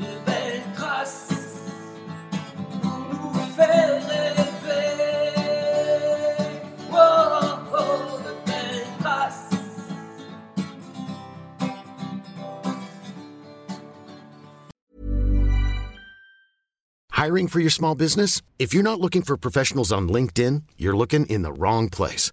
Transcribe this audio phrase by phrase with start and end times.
[0.00, 1.70] de belles traces
[2.82, 4.96] pour nous faire rêver.
[6.92, 9.56] Oh, oh, de belles traces.
[17.12, 18.42] Hiring for your small business?
[18.58, 22.32] If you're not looking for professionals on LinkedIn, you're looking in the wrong place.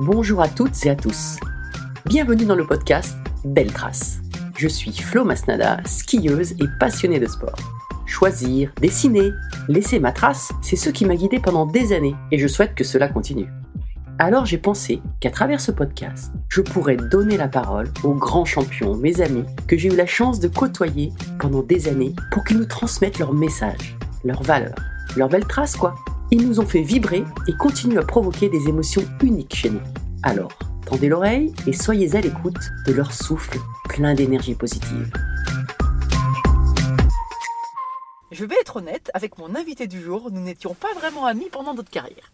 [0.00, 1.38] Bonjour à toutes et à tous.
[2.06, 4.20] Bienvenue dans le podcast Belle Trace.
[4.56, 7.58] Je suis Flo Masnada, skieuse et passionnée de sport.
[8.06, 9.32] Choisir, dessiner,
[9.66, 12.84] laisser ma trace, c'est ce qui m'a guidée pendant des années et je souhaite que
[12.84, 13.48] cela continue.
[14.20, 18.94] Alors j'ai pensé qu'à travers ce podcast, je pourrais donner la parole aux grands champions,
[18.94, 22.66] mes amis, que j'ai eu la chance de côtoyer pendant des années pour qu'ils nous
[22.66, 24.78] transmettent leurs messages, leurs valeurs,
[25.16, 25.94] leurs belles traces quoi.
[26.30, 29.80] Ils nous ont fait vibrer et continuent à provoquer des émotions uniques chez nous.
[30.22, 30.52] Alors,
[30.86, 33.58] tendez l'oreille et soyez à l'écoute de leur souffle
[33.88, 35.10] plein d'énergie positive.
[38.30, 41.72] Je vais être honnête, avec mon invité du jour, nous n'étions pas vraiment amis pendant
[41.74, 42.30] notre carrière.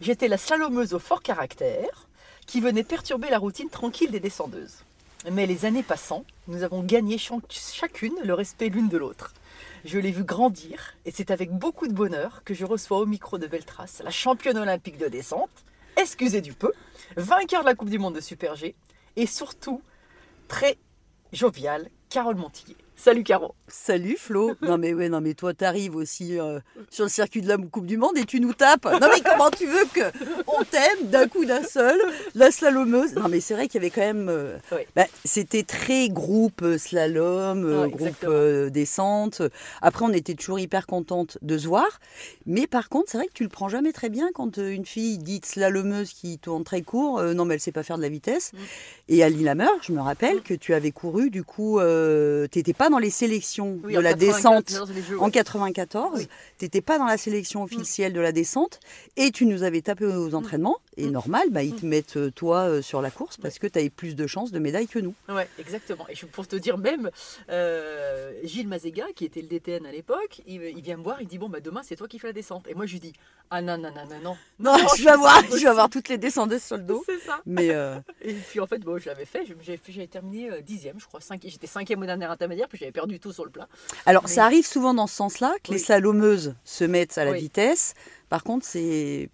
[0.00, 2.06] J'étais la slalomeuse au fort caractère
[2.46, 4.78] qui venait perturber la routine tranquille des descendeuses.
[5.30, 9.34] Mais les années passant, nous avons gagné ch- chacune le respect l'une de l'autre.
[9.84, 13.38] Je l'ai vu grandir et c'est avec beaucoup de bonheur que je reçois au micro
[13.38, 15.64] de Beltras la championne olympique de descente,
[15.96, 16.72] excusez du peu,
[17.16, 18.74] vainqueur de la Coupe du Monde de Super G
[19.16, 19.80] et surtout
[20.48, 20.76] très
[21.32, 22.76] joviale Carole Montillet.
[23.02, 24.56] Salut Caro Salut Flo.
[24.62, 27.86] Non mais ouais, non mais toi t'arrives aussi euh, sur le circuit de la Coupe
[27.86, 28.84] du Monde et tu nous tapes.
[28.84, 30.02] Non mais comment tu veux que
[30.46, 31.98] on t'aime d'un coup d'un seul
[32.34, 33.14] la slalomeuse?
[33.14, 34.82] Non mais c'est vrai qu'il y avait quand même euh, Oui.
[34.94, 39.40] bah, c'était très groupe euh, slalom, euh, groupe descente.
[39.80, 42.00] Après on était toujours hyper contente de se voir.
[42.44, 45.16] Mais par contre, c'est vrai que tu le prends jamais très bien quand une fille
[45.16, 48.52] dite slalomeuse qui tourne très court, non mais elle sait pas faire de la vitesse.
[48.52, 48.56] Mm.
[49.08, 51.80] Et à Lillehammer, je me rappelle que tu avais couru du coup
[52.50, 55.30] t'étais pas dans les sélections Oui, de la 94, descente les Jeux, en ouais.
[55.30, 56.18] 94.
[56.18, 56.28] Oui.
[56.58, 58.80] Tu n'étais pas dans la sélection officielle de la descente
[59.16, 60.78] et tu nous avais tapé aux entraînements.
[60.96, 61.10] Et Mm.
[61.12, 63.88] normal, bah, ils te mettent euh, toi euh, sur la course parce que tu avais
[63.90, 65.14] plus de chances de médailles que nous.
[65.28, 66.06] Ouais, exactement.
[66.10, 67.10] Et je- pour te dire même,
[67.48, 71.28] euh, Gilles Mazega, qui était le DTN à l'époque, il, il vient me voir, il
[71.28, 72.66] dit bon bah demain c'est toi qui fais la descente.
[72.68, 73.12] Et moi je lui dis
[73.50, 74.36] ah non non non non non.
[74.60, 77.02] Non, je fais vais avoir, je vais avoir toutes les descendeuses sur le dos.
[77.06, 77.40] C'est ça.
[77.46, 79.54] Mais euh, Et puis en fait, bon, je l'avais fait, je-
[79.88, 83.44] j'ai terminé dixième, je crois, j'étais cinquième au dernier intermédiaire, puis j'avais perdu tout sur
[83.44, 83.68] le plat.
[84.06, 85.84] alors, Mais- ça arrive souvent dans ce sens-là que les Oui.
[85.84, 87.40] slalomeuses se mettent à la Oui.
[87.40, 87.94] vitesse.
[88.28, 89.30] Par contre, c'est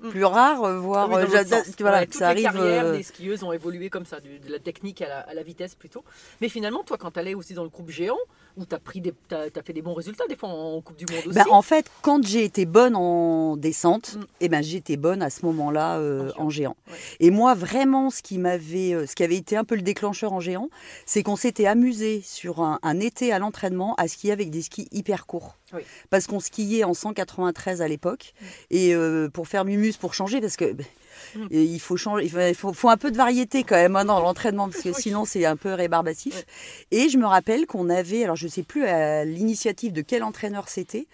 [0.00, 0.10] Mm.
[0.10, 2.58] plus rare, euh, voire Ah oui, euh, voilà, Ouais, toutes ça les arrive.
[2.60, 5.42] carrières euh, des skieuses ont évolué comme ça, de la technique à la, à la
[5.42, 6.04] vitesse plutôt.
[6.40, 8.16] Mais finalement, toi, quand tu allais aussi dans le groupe géant,
[8.58, 11.36] où tu as, fait des bons résultats, des fois en, Coupe du Monde aussi.
[11.36, 14.24] Bah, en fait, quand j'ai été bonne en descente, Mm.
[14.40, 16.76] eh ben, j'étais bonne à ce moment-là euh, En géant.
[16.88, 16.96] Ouais.
[17.20, 20.32] Et moi, vraiment, ce qui m'avait, euh, ce qui avait été un peu le déclencheur
[20.32, 20.68] en géant,
[21.06, 24.88] c'est qu'on s'était amusé sur un, un été à l'entraînement à skier avec des skis
[24.92, 25.56] hyper courts.
[25.72, 25.82] Oui.
[26.10, 28.34] Parce qu'on skiait en 193 à l'époque.
[28.70, 30.72] Et euh, pour faire Mumus, pour changer, parce que.
[30.72, 30.86] ben,
[31.34, 31.46] Mm.
[31.50, 33.96] et Il faut changer, il faut, il faut- faut un peu de variété quand même
[33.96, 36.44] hein, dans l'entraînement parce que sinon c'est un peu rébarbatif.
[36.92, 40.68] Et je me rappelle qu'on avait, alors je sais plus à l'initiative de quel entraîneur
[40.68, 41.08] c'était,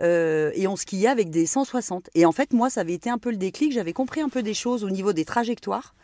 [0.00, 2.08] euh, et on skiait avec des 160.
[2.14, 4.42] Et en fait moi ça avait été un peu le déclic, j'avais compris un peu
[4.42, 5.94] des choses au niveau des trajectoires.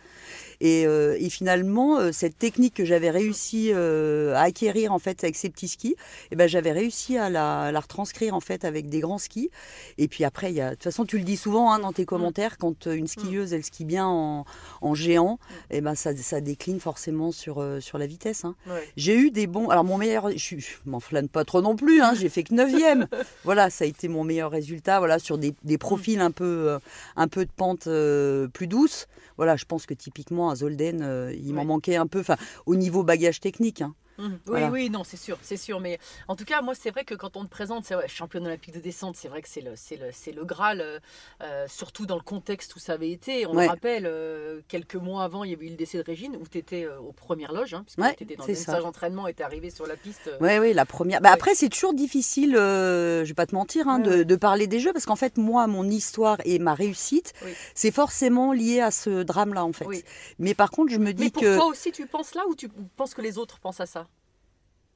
[0.60, 5.22] Et, euh, et finalement, euh, cette technique que j'avais réussi euh, à acquérir en fait
[5.24, 5.96] avec ces petits skis,
[6.30, 9.50] eh ben j'avais réussi à la, à la retranscrire en fait avec des grands skis.
[9.98, 11.92] Et puis après, il y a, de toute façon, tu le dis souvent hein, dans
[11.92, 14.44] tes commentaires, quand euh, une skieuse elle skie bien en,
[14.80, 15.38] en géant,
[15.70, 18.44] eh ben ça, ça décline forcément sur sur la vitesse.
[18.44, 18.54] hein.
[18.66, 18.88] Ouais.
[18.96, 19.68] J'ai eu des bons.
[19.68, 20.30] Alors, mon meilleur.
[20.36, 22.70] Je, je m'enflamme pas trop non plus, hein, j'ai fait que 9
[23.44, 24.98] Voilà, ça a été mon meilleur résultat.
[24.98, 26.78] Voilà, sur des, des profils un peu,
[27.16, 29.06] un peu de pente euh, plus douce.
[29.36, 32.20] Voilà, je pense que typiquement à Zolden, euh, il m'en manquait un peu.
[32.20, 33.82] Enfin, au niveau bagage technique.
[33.82, 33.94] hein.
[34.18, 34.32] Mhm.
[34.32, 34.70] Oui, Voilà.
[34.70, 35.80] oui, non, c'est sûr, c'est sûr.
[35.80, 35.98] Mais
[36.28, 38.80] en tout cas, moi, c'est vrai que quand on te présente, c'est championne olympique de
[38.80, 40.98] descente, c'est vrai que c'est le, c'est le, c'est le Graal, euh,
[41.42, 43.46] euh, surtout dans le contexte où ça avait été.
[43.46, 43.64] On Ouais.
[43.64, 46.46] le rappelle, euh, quelques mois avant, il y avait eu le décès de Régine, où
[46.48, 49.34] tu étais aux premières loges, hein, puisque Ouais, tu étais dans le stage d'entraînement et
[49.34, 50.30] tu arrivé sur la piste.
[50.40, 51.20] Oui, oui, la première.
[51.20, 51.30] Bah.
[51.32, 55.06] Après, c'est toujours difficile, je vais pas te mentir, hein, de, parler des jeux, parce
[55.06, 57.52] qu'en fait, moi, mon histoire et ma réussite, Oui.
[57.74, 59.86] c'est forcément lié à ce drame-là, en fait.
[59.86, 60.04] Oui.
[60.38, 61.56] Mais par contre, je me dis Mais pour que.
[61.56, 64.05] toi aussi, tu penses là ou tu penses que les autres pensent à ça?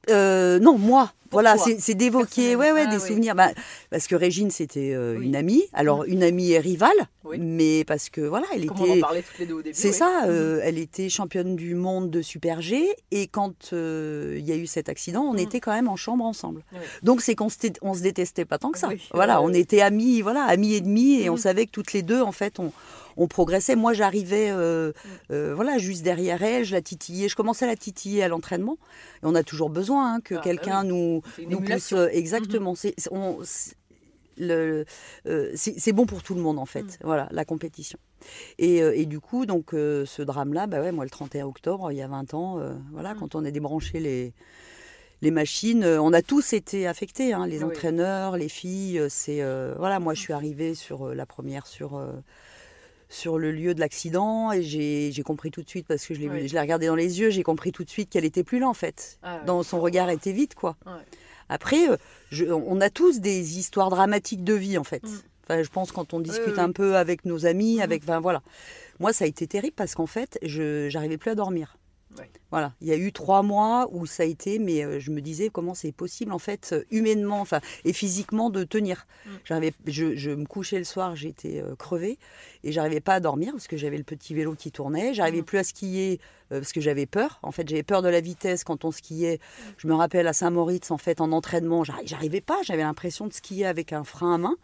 [0.09, 3.07] Euh, non, moi, voilà, c'est d'évoquer, ouais, ouais, Ah, des oui.
[3.07, 3.35] souvenirs.
[3.35, 3.51] Bah,
[3.89, 5.25] parce que Régine, c'était euh, Oui.
[5.27, 5.63] une amie.
[5.73, 6.89] Alors, une amie et rivale,
[7.23, 7.37] Oui.
[7.39, 8.99] mais parce que voilà, elle Comme on en était.
[8.99, 9.77] parlait toutes les deux au début.
[9.77, 10.29] C'est ça, Mhm.
[10.29, 14.65] euh, elle était championne du monde de Super G et quand il y a eu
[14.67, 15.39] cet accident, on Mhm.
[15.39, 16.63] était quand même en chambre ensemble.
[17.03, 17.47] Donc c'est qu'on
[17.81, 18.87] on se détestait pas tant que ça.
[18.89, 22.01] Oui, Voilà, on était amis, voilà, amis et demi et on savait que toutes les
[22.01, 22.71] deux en fait on,
[23.17, 23.75] on progressait.
[23.75, 25.11] Moi j'arrivais euh, Mhm.
[25.31, 28.77] euh, voilà juste derrière elle, je la titillais, je commençais à la titiller à l'entraînement
[29.21, 32.75] et on a toujours besoin hein, que Ah, quelqu'un nous pousse euh, exactement.
[32.75, 33.75] C'est c'est- on- c'est-
[34.37, 34.85] le-
[35.27, 36.83] euh, c'est c'est bon pour tout le monde en fait.
[36.83, 36.97] Mm.
[37.03, 37.99] Voilà, la compétition.
[38.59, 41.91] Et, euh, et du coup, donc euh, ce drame-là, bah ouais, moi le 31 octobre,
[41.91, 42.59] il y a 20 ans,
[42.91, 43.17] voilà, Mm.
[43.19, 44.33] quand on a débranché les
[45.23, 47.65] les machines, on a tous été affectés, hein, les Oui.
[47.65, 48.99] entraîneurs, les filles.
[49.09, 49.43] C'est
[49.77, 52.01] voilà, moi je suis arrivée sur la première sur
[53.11, 56.29] sur le lieu de l'accident et j'ai compris tout de suite parce que je l'ai
[56.29, 56.47] Oui.
[56.47, 58.67] je l'ai regardé dans les yeux, j'ai compris tout de suite qu'elle était plus là
[58.69, 59.19] en fait.
[59.21, 59.41] Ah.
[59.45, 60.77] Dans son regard était vide quoi.
[61.49, 61.97] Après, euh,
[62.31, 65.03] je- on a tous des histoires dramatiques de vie en fait.
[65.03, 65.19] Mm.
[65.43, 67.81] Enfin, je pense quand on discute un peu avec nos amis, Mhm.
[67.81, 68.41] avec, enfin voilà.
[69.01, 71.75] Moi, ça a été terrible parce qu'en fait, je j'arrivais plus à dormir.
[72.17, 72.29] Ouais.
[72.51, 75.21] Voilà, il y a eu trois mois où ça a été, mais euh, je me
[75.21, 79.07] disais comment c'est possible en fait euh, humainement, enfin et physiquement de tenir.
[79.25, 79.29] Mm.
[79.45, 82.19] J'arrivais, je, je me couchais le soir, j'étais euh, crevée
[82.65, 85.13] et j'arrivais pas à dormir parce que j'avais le petit vélo qui tournait.
[85.13, 85.45] J'arrivais Mm.
[85.45, 86.19] plus à skier
[86.49, 87.39] parce que j'avais peur.
[87.43, 89.39] En fait, j'avais peur de la vitesse quand on skiait.
[89.77, 92.57] Je me rappelle à Saint-Moritz en fait en entraînement, j'arri- j'arrivais pas.
[92.63, 94.55] J'avais l'impression de skier avec un frein à main.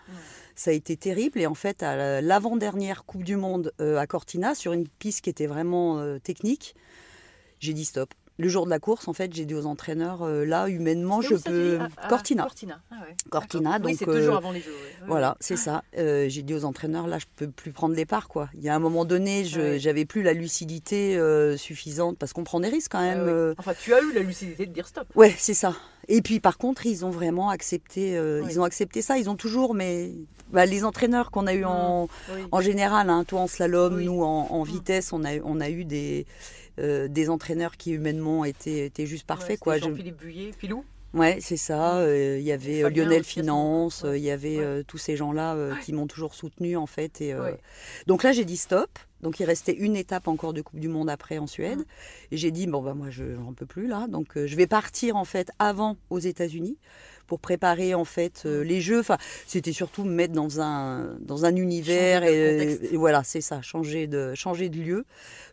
[0.55, 1.39] Ça a été terrible.
[1.39, 5.21] Et en fait, à la- l'avant-dernière Coupe du Monde euh, à Cortina, sur une piste
[5.21, 6.75] qui était vraiment euh, technique,
[7.59, 8.13] j'ai dit stop.
[8.39, 11.33] Le jour de la course, en fait, j'ai dit aux entraîneurs, euh, là, humainement, je
[11.33, 11.79] peux...
[11.81, 12.43] Ah, ah, Cortina.
[12.43, 12.79] Cortina.
[12.91, 13.15] Ah ouais.
[13.31, 13.85] Cortina, D'accord.
[13.87, 14.69] Oui, donc, c'est toujours euh, avant les jeux.
[14.73, 15.07] ouais.
[15.07, 15.83] Voilà, c'est ça.
[15.97, 18.47] Euh, j'ai dit aux entraîneurs, là, je peux plus prendre les parts, quoi.
[18.53, 19.79] Il y a un moment donné, je Ouais.
[19.79, 23.55] j'avais plus la lucidité euh, suffisante parce qu'on prend des risques quand même.
[23.57, 25.07] Enfin, tu as eu la lucidité de dire stop.
[25.15, 25.73] Ouais, c'est ça.
[26.07, 28.21] Et puis par contre, ils ont vraiment accepté.
[28.47, 29.17] Ils ont accepté ça.
[29.17, 30.11] Ils ont toujours, mais
[30.51, 32.41] bah, les entraîneurs qu'on a eu en, Oui.
[32.51, 34.05] en général, hein, toi en slalom, Oui.
[34.05, 34.67] nous en, en Mm.
[34.67, 36.25] vitesse, on a, on a eu des,
[36.79, 39.51] euh, des entraîneurs qui humainement étaient, étaient juste parfaits.
[39.51, 39.77] Ouais, quoi.
[39.77, 40.83] Jean-Philippe Buillet, Pilou.
[41.13, 41.97] Ouais, c'est ça.
[41.99, 44.83] euh, Il y avait euh, Fabien Lionel Finance, il y avait Ouais.
[44.85, 47.21] tous ces gens-là qui m'ont toujours soutenu en fait.
[47.21, 47.33] Et.
[48.07, 48.89] Donc là, j'ai dit stop.
[49.21, 51.79] Donc il restait une étape encore de Coupe du Monde après en Suède.
[51.79, 51.85] Mhm.
[52.31, 54.07] Et j'ai dit bon bah moi je n'en peux plus là.
[54.07, 56.77] Donc euh, je vais partir en fait avant aux États-Unis
[57.25, 58.67] pour préparer en fait euh, Mhm.
[58.67, 58.99] les Jeux.
[58.99, 64.07] Enfin, c'était surtout me mettre dans un dans un univers et, voilà, c'est ça, changer
[64.07, 65.05] de changer de lieu.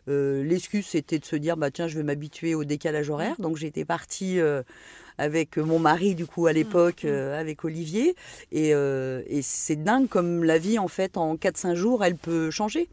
[0.07, 3.35] Euh, L'excuse c'était de se dire bah tiens je vais m'habituer au décalage horaire.
[3.39, 4.39] Donc j'étais partie
[5.17, 7.09] avec mon mari du coup à l'époque, Mhm.
[7.11, 8.15] euh, avec Olivier.
[8.51, 12.51] Et, euh, et c'est dingue comme la vie en fait en 4-5 jours elle peut
[12.51, 12.89] changer.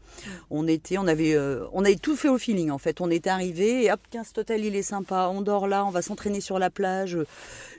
[0.49, 3.01] On était, on avait, euh, on avait tout fait au feeling en fait.
[3.01, 5.89] On était arrivé et hop tiens cet hôtel il est sympa, on dort là, on
[5.89, 7.17] va s'entraîner sur la plage.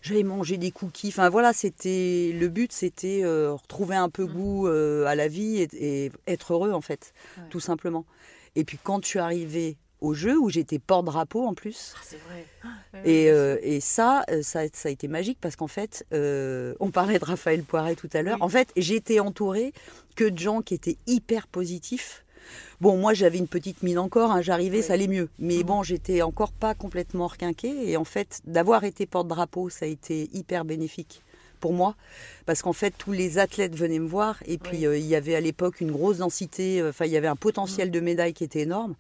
[0.03, 1.09] J'allais manger des cookies.
[1.09, 6.13] Enfin voilà c'était le but c'était retrouver un peu goût à la vie et, et
[6.27, 7.45] être heureux en fait, Ouais.
[7.51, 8.05] tout simplement.
[8.57, 11.95] Et puis quand je suis arrivée au jeu où j'étais porte-drapeau en plus.
[11.97, 12.47] Ah, c'est vrai.
[12.63, 12.69] Ah,
[13.05, 16.75] Et, euh, et ça, euh, ça, a- ça a été magique parce qu'en fait, euh,
[16.81, 18.37] on parlait de Raphaël Poiret tout à l'heure.
[18.37, 18.43] Oui.
[18.43, 19.73] En fait, j'étais entourée
[20.17, 22.25] que de gens qui étaient hyper positifs.
[22.81, 24.31] Bon, moi, j'avais une petite mine encore.
[24.33, 24.83] hein, J'arrivais, Oui.
[24.85, 25.31] ça allait mieux.
[25.39, 25.63] Mais Mhm.
[25.63, 27.91] bon, j'étais encore pas complètement requinquée.
[27.91, 31.23] Et en fait, d'avoir été porte-drapeau, ça a été hyper bénéfique
[31.65, 31.95] pour moi,
[32.45, 34.87] parce qu'en fait, tous les athlètes venaient me voir, et puis Oui.
[34.87, 37.37] euh, il y avait à l'époque une grosse densité, euh, enfin, il y avait un
[37.37, 38.97] potentiel de médailles qui était énorme.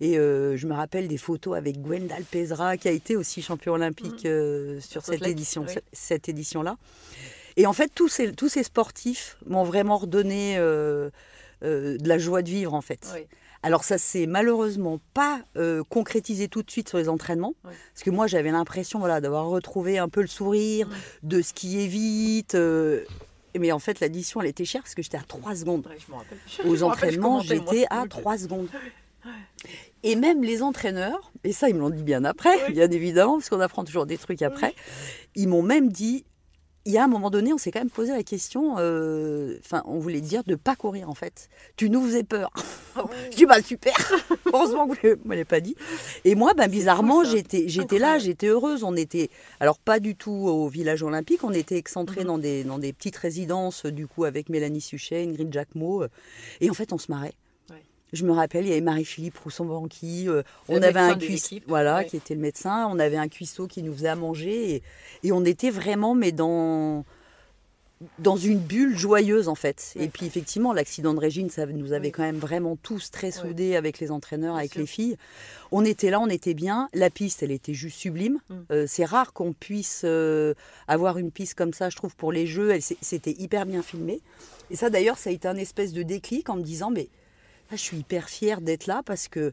[0.00, 3.74] Et euh, je me rappelle des photos avec Gwendal Pesra, qui a été aussi champion
[3.74, 5.74] olympique euh, sur cette édition, oui.
[5.92, 6.78] cette édition-là.
[7.58, 11.10] Et en fait, tous ces, tous ces sportifs m'ont vraiment redonné de
[12.08, 13.06] la joie de vivre, en fait.
[13.14, 13.26] Oui.
[13.62, 18.10] Alors ça s'est malheureusement pas euh, concrétisé tout de suite sur les entraînements, parce que
[18.10, 20.88] moi j'avais l'impression voilà, d'avoir retrouvé un peu le sourire,
[21.22, 22.54] de skier vite.
[22.54, 23.04] euh,
[23.58, 25.88] mais en fait l'addition elle était chère parce que j'étais à 3 secondes.
[25.98, 26.38] Je rappelle.
[26.66, 28.68] Aux je entraînements j'étais à 3 secondes.
[30.02, 33.48] Et même les entraîneurs, et ça ils me l'ont dit bien après, bien évidemment, parce
[33.48, 34.74] qu'on apprend toujours des trucs après,
[35.34, 36.24] ils m'ont même dit,
[36.86, 39.82] il y a un moment donné, on s'est quand même posé la question, euh, enfin
[39.86, 41.50] on voulait dire de pas courir en fait.
[41.76, 42.50] Tu nous faisais peur.
[43.30, 43.94] Je dis bah super,
[44.54, 45.76] heureusement que vous ne me l'avez pas dit.
[46.24, 48.84] Et moi, ben, bizarrement, j'étais, j'étais là, j'étais heureuse.
[48.84, 49.28] On était,
[49.60, 52.26] alors pas du tout au village olympique, on était excentrés Mhm.
[52.26, 56.04] dans, des, dans des petites résidences, du coup, avec Mélanie Suchet, Ingrid Jacquemot.
[56.04, 56.08] euh,
[56.62, 57.34] Et en fait, on se marrait.
[58.12, 62.06] Je me rappelle, il y avait Marie-Philippe Rousson-Banqui, euh, on avait un cuistot, voilà, ouais.
[62.06, 64.82] qui était le médecin, on avait un cuistot qui nous faisait à manger, et,
[65.24, 67.04] et on était vraiment, mais dans
[68.18, 69.94] dans une bulle joyeuse en fait.
[69.98, 73.74] Et puis effectivement, l'accident de Régine, ça nous avait quand même vraiment tous très soudés
[73.74, 74.80] avec les entraîneurs, Bien avec sûr.
[74.80, 75.16] les filles.
[75.72, 76.90] On était là, on était bien.
[76.92, 78.38] La piste, elle était juste sublime.
[78.48, 78.54] Mm.
[78.70, 80.52] Euh, c'est rare qu'on puisse euh,
[80.88, 82.78] avoir une piste comme ça, je trouve, pour les Jeux.
[83.00, 84.20] C'était hyper bien filmé.
[84.70, 87.08] Et ça, d'ailleurs, ça a été un espèce de déclic en me disant, mais
[87.72, 89.52] je suis hyper fière d'être là parce que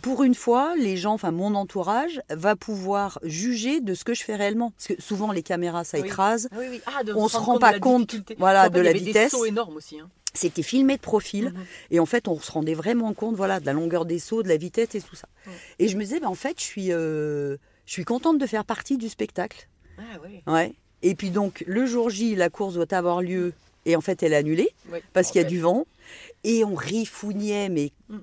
[0.00, 4.22] pour une fois, les gens, enfin mon entourage, va pouvoir juger de ce que je
[4.24, 4.70] fais réellement.
[4.70, 6.06] Parce que souvent, les caméras, ça Oui.
[6.06, 6.48] écrase.
[6.50, 6.80] Ah oui, oui.
[6.86, 9.30] Ah, On se se rend compte pas de la compte, voilà, de la vitesse.
[9.32, 10.00] Des sauts énormes aussi.
[10.00, 10.08] hein.
[10.34, 11.50] C'était filmé de profil.
[11.54, 11.64] Mhm.
[11.90, 14.48] Et en fait, on se rendait vraiment compte voilà, de la longueur des sauts, de
[14.48, 15.28] la vitesse et tout ça.
[15.78, 18.64] Et je me disais, ben, en fait, je suis, euh, je suis contente de faire
[18.64, 19.68] partie du spectacle.
[19.98, 20.42] Ah oui.
[20.46, 20.72] Ouais.
[21.02, 23.52] Et puis donc, le jour J, la course doit avoir lieu.
[23.86, 24.98] Et en fait, elle est annulée oui.
[25.12, 25.86] parce qu'il y a du vent.
[26.44, 28.18] Et on rifougnait, mais Mm.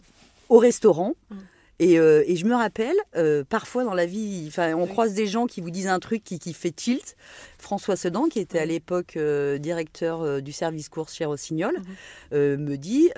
[0.50, 1.14] au restaurant.
[1.30, 1.36] Mm.
[1.82, 4.90] Et, euh, et je me rappelle, euh, parfois dans la vie, enfin, on Oui.
[4.90, 7.16] croise des gens qui vous disent un truc qui, qui fait tilt.
[7.58, 11.86] François Sedan, qui était à l'époque euh, directeur du service course chez Rossignol, Mhm.
[12.34, 13.10] euh, me dit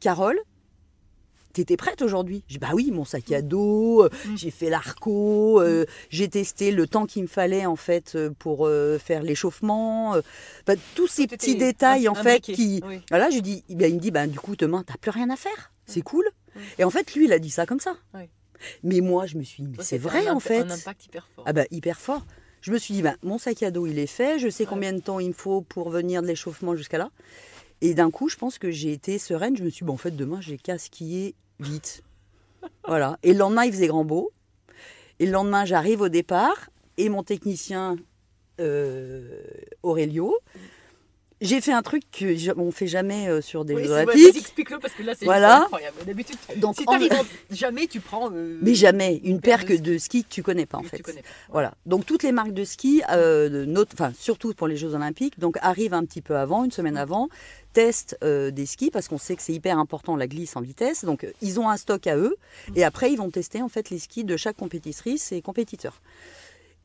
[0.00, 0.38] Carole,
[1.56, 2.42] t'étais prête aujourd'hui?
[2.48, 4.36] Dis bah oui, mon sac à dos, euh, Mm.
[4.36, 8.66] j'ai fait l'arco, euh, j'ai testé le temps qu'il me fallait en fait euh, pour
[8.66, 13.00] euh, faire l'échauffement, enfin, tous ces Tout petits détails en fait qui, oui.
[13.10, 15.36] voilà, je dis, ben, il me dit, ben, du coup, demain, t'as plus rien à
[15.36, 15.72] faire.
[15.86, 16.24] C'est cool.
[16.78, 17.96] Et en fait, lui, il a dit ça comme ça.
[18.82, 20.60] Mais moi, je me suis dit, mais c'est vrai, en fait.
[20.62, 21.44] Un impact hyper fort.
[21.46, 22.26] Ah ben, hyper fort.
[22.62, 24.38] Je me suis dit, ben, mon sac à dos, il est fait.
[24.38, 27.10] Je sais combien de temps il me faut pour venir de l'échauffement jusqu'à là.
[27.82, 29.56] Et d'un coup, je pense que j'ai été sereine.
[29.56, 32.02] Je me suis dit, bon, en fait, demain, j'ai qu'à skier vite.
[32.86, 33.18] voilà.
[33.22, 34.32] Et le lendemain, il faisait grand beau.
[35.18, 36.70] Et le lendemain, j'arrive au départ.
[36.96, 37.96] Et mon technicien,
[38.60, 39.42] euh,
[39.82, 40.36] Aurelio,
[41.40, 44.36] j'ai fait un truc qu'on ne fait jamais euh, sur des Oui, Jeux Olympiques.
[44.36, 45.62] explique-le parce que là, c'est Voilà.
[45.64, 45.96] incroyable.
[46.06, 46.98] D'habitude, Donc, si en-
[47.50, 48.30] jamais, tu prends.
[48.32, 50.82] euh, Mais jamais une paire paire de que de ski que tu connais pas en
[50.82, 51.02] que fait.
[51.02, 51.12] pas.
[51.50, 51.74] Voilà.
[51.84, 55.38] Donc toutes les marques de ski, euh, de notre- enfin surtout pour les Jeux Olympiques,
[55.38, 57.28] donc arrivent un petit peu avant, une semaine avant,
[57.74, 61.04] testent euh, des skis parce qu'on sait que c'est hyper important la glisse en vitesse.
[61.04, 62.36] Donc ils ont un stock à eux
[62.74, 66.00] et après ils vont tester en fait les skis de chaque compétitrice et compétiteur.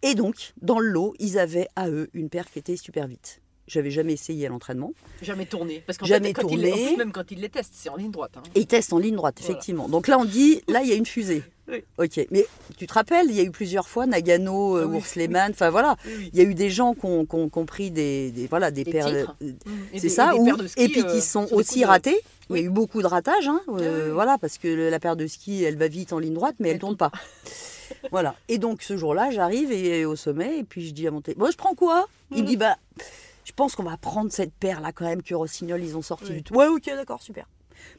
[0.03, 3.39] Et donc dans le lot, ils avaient à eux une paire qui était super vite.
[3.71, 4.91] J'avais jamais essayé à l'entraînement.
[5.21, 5.81] Jamais tourné.
[5.87, 6.87] Parce qu'en Jamais fait, quand ils les- en tourné.
[6.89, 8.31] plus, même quand ils les testent, c'est en ligne droite.
[8.35, 8.43] hein.
[8.53, 9.51] Et ils testent en ligne droite, Voilà.
[9.53, 9.87] effectivement.
[9.87, 11.41] Donc là, on dit, là, il y a une fusée.
[11.69, 11.77] Oui.
[11.97, 12.27] Ok.
[12.31, 15.01] Mais tu te rappelles, il y a eu plusieurs fois Nagano, euh, Ah oui.
[15.15, 15.95] Lehmann, enfin voilà.
[16.05, 16.29] Oui.
[16.33, 18.47] Il y a eu des gens qui ont, qui ont- qui ont pris des, des-
[18.47, 19.07] voilà, des paires.
[19.07, 19.53] euh, Mmh.
[19.93, 21.61] Et C'est ça, et ou- paires de ski, et puis euh, qui sont sur des
[21.61, 22.19] aussi ratés.
[22.49, 25.15] Il y a eu beaucoup de ratage, hein, euh, Ah voilà, parce que la paire
[25.15, 27.11] de ski, elle va vite en ligne droite, mais elle, Elle tourne pas.
[28.11, 28.35] voilà.
[28.49, 31.49] Et donc ce jour-là, j'arrive et, au sommet, et puis je dis à mon Bon,
[31.49, 32.09] je prends quoi?
[32.35, 32.75] Il me dit, bah,
[33.51, 36.35] je pense qu'on va prendre cette paire-là quand même que Rossignol, ils ont sorti Oui.
[36.37, 36.53] du tout.
[36.55, 37.45] Ouais, ok, d'accord, super.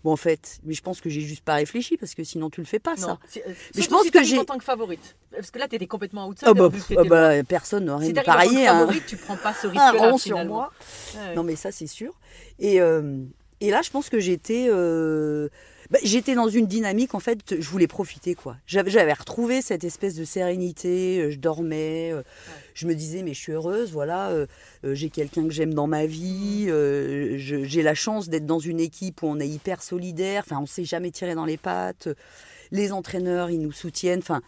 [0.03, 2.61] Bon, en fait, mais je pense que j'ai juste pas réfléchi, parce que sinon tu
[2.63, 3.19] le fais pas, Non, ça.
[3.37, 5.15] euh, Mais je pense si que j'ai- en tant que favorite.
[5.31, 6.47] Parce que là, t'étais complètement outsider.
[6.51, 8.67] Ah bah, ah bah, personne n'aurait Si pareillé.
[8.67, 8.79] hein.
[8.81, 10.17] favorite, tu prends pas ce risque-là.
[10.19, 10.73] sur moi.
[11.17, 11.35] Ouais.
[11.35, 12.15] Non, mais ça, c'est sûr.
[12.59, 13.19] Et, euh,
[13.61, 14.69] et là, je pense que j'étais.
[14.71, 15.49] euh,
[15.93, 18.57] bah, j'étais dans une dynamique, en fait, je voulais profiter, quoi.
[18.67, 22.23] J'avais, retrouvé cette espèce de sérénité, euh, je dormais, euh,
[22.75, 24.47] je me disais, mais je suis heureuse, voilà, euh,
[24.85, 28.81] j'ai quelqu'un que j'aime dans ma vie, euh, je- j'ai la chance d'être dans une
[28.81, 32.09] équipe où on est hyper solidaire, enfin, on ne s'est jamais tiré dans les pattes,
[32.71, 34.41] les entraîneurs, ils nous soutiennent, enfin.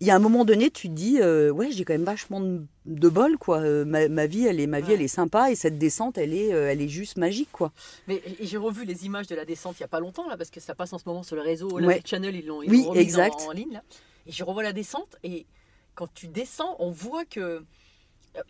[0.00, 2.40] Il y a un moment donné, tu te dis, euh, ouais, j'ai quand même vachement
[2.40, 3.60] de, de bol, quoi.
[3.60, 4.94] Euh, ma, ma vie, elle est, ma vie, Ouais.
[4.94, 7.72] elle est sympa, et cette descente, elle est, euh, elle est juste magique, quoi.
[8.06, 10.50] Mais j'ai revu les images de la descente il n'y a pas longtemps, là, parce
[10.50, 11.82] que ça passe en ce moment sur le réseau Ouais.
[11.84, 13.36] Olympic Channel, ils l'ont Oui, exact.
[13.46, 13.72] En, en ligne.
[13.72, 13.82] Là.
[14.26, 15.46] Et je revois la descente, et
[15.94, 17.62] quand tu descends, on voit que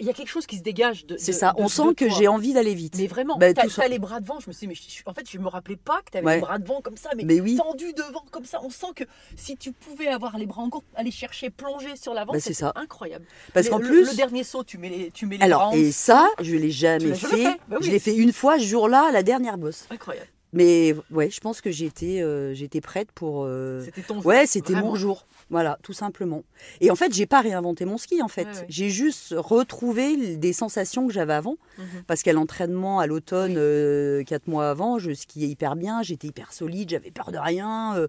[0.00, 1.16] Il y a quelque chose qui se dégage de.
[1.16, 1.52] C'est ça.
[1.52, 2.94] de- On de sent que j'ai envie d'aller vite.
[2.98, 4.40] Mais vraiment, Bah, ça- t'as les bras devant.
[4.40, 6.34] Je me suis dit, mais je- en fait, je me rappelais pas que t'avais Ouais.
[6.36, 7.56] les bras devant comme ça, mais, Mais oui.
[7.56, 8.60] tendus devant comme ça.
[8.62, 9.04] On sent que
[9.36, 12.52] si tu pouvais avoir les bras en cours, aller chercher, plonger sur l'avant, Bah, c'est
[12.54, 12.72] ça.
[12.76, 13.24] incroyable.
[13.54, 14.10] Parce qu'en plus.
[14.10, 16.56] le dernier saut, tu mets les, tu mets les bras Alors, en et ça, je
[16.56, 17.36] l'ai jamais Tu fait.
[17.36, 17.86] fait Bah oui.
[17.86, 19.86] Je l'ai fait une fois, ce jour-là, la dernière bosse.
[19.90, 20.28] incroyable.
[20.52, 23.44] Mais ouais, je pense que j'étais euh, j'étais prête pour.
[23.44, 24.26] euh, C'était ton jour.
[24.26, 25.26] Ouais, c'était mon jour.
[25.50, 26.42] Voilà, tout simplement.
[26.80, 28.44] Et en fait, j'ai pas réinventé mon ski, en fait.
[28.46, 28.66] Ouais, ouais.
[28.68, 31.56] J'ai juste retrouvé des sensations que j'avais avant.
[31.78, 31.84] Mhm.
[32.06, 36.52] Parce qu'à l'entraînement, à l'automne, euh, quatre mois avant, je skiais hyper bien, j'étais hyper
[36.52, 38.06] solide, j'avais peur de rien.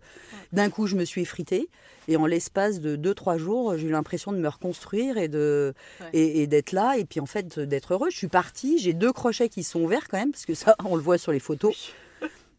[0.53, 1.70] D'un coup, je me suis effritée.
[2.08, 5.74] Et en l'espace de deux, trois jours, j'ai eu l'impression de me reconstruire et de
[6.13, 6.98] et d'être là.
[6.98, 8.10] Et puis, en fait, d'être heureux.
[8.10, 8.77] Je suis partie.
[8.79, 11.32] J'ai deux crochets qui sont ouverts quand même, parce que ça, on le voit sur
[11.32, 11.91] les photos.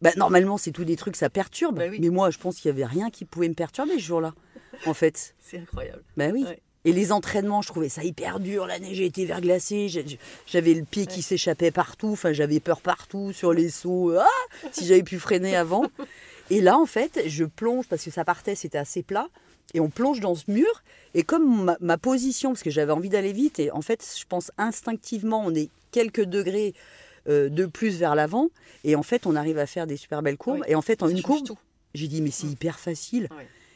[0.01, 1.77] Bah, normalement, c'est tout des trucs, ça perturbe.
[1.77, 1.99] Bah oui.
[2.01, 4.33] Mais moi, je pense qu'il n'y avait rien qui pouvait me perturber ce jour-là,
[4.85, 5.35] en fait.
[5.41, 6.03] C'est incroyable.
[6.15, 6.43] Ben oui.
[6.43, 6.59] Ouais.
[6.85, 8.65] Et les entraînements, je trouvais ça hyper dur.
[8.65, 9.89] La neige était verglacée.
[10.47, 12.11] J'avais le pied qui s'échappait partout.
[12.13, 14.13] Enfin, j'avais peur partout sur les sauts.
[14.17, 14.25] Ah
[14.71, 15.85] si j'avais pu freiner avant.
[16.49, 19.27] Et là, en fait, je plonge parce que ça partait, c'était assez plat.
[19.73, 20.83] Et on plonge dans ce mur.
[21.13, 24.25] Et comme ma, ma position, parce que j'avais envie d'aller vite, et en fait, je
[24.25, 26.73] pense instinctivement, on est quelques degrés
[27.29, 28.49] euh, de plus vers l'avant.
[28.83, 30.59] Et en fait, on arrive à faire des super belles courbes.
[30.61, 30.65] Oui.
[30.67, 31.47] Et en fait, en Ça une courbe,
[31.93, 33.29] j'ai dit, mais c'est hyper facile.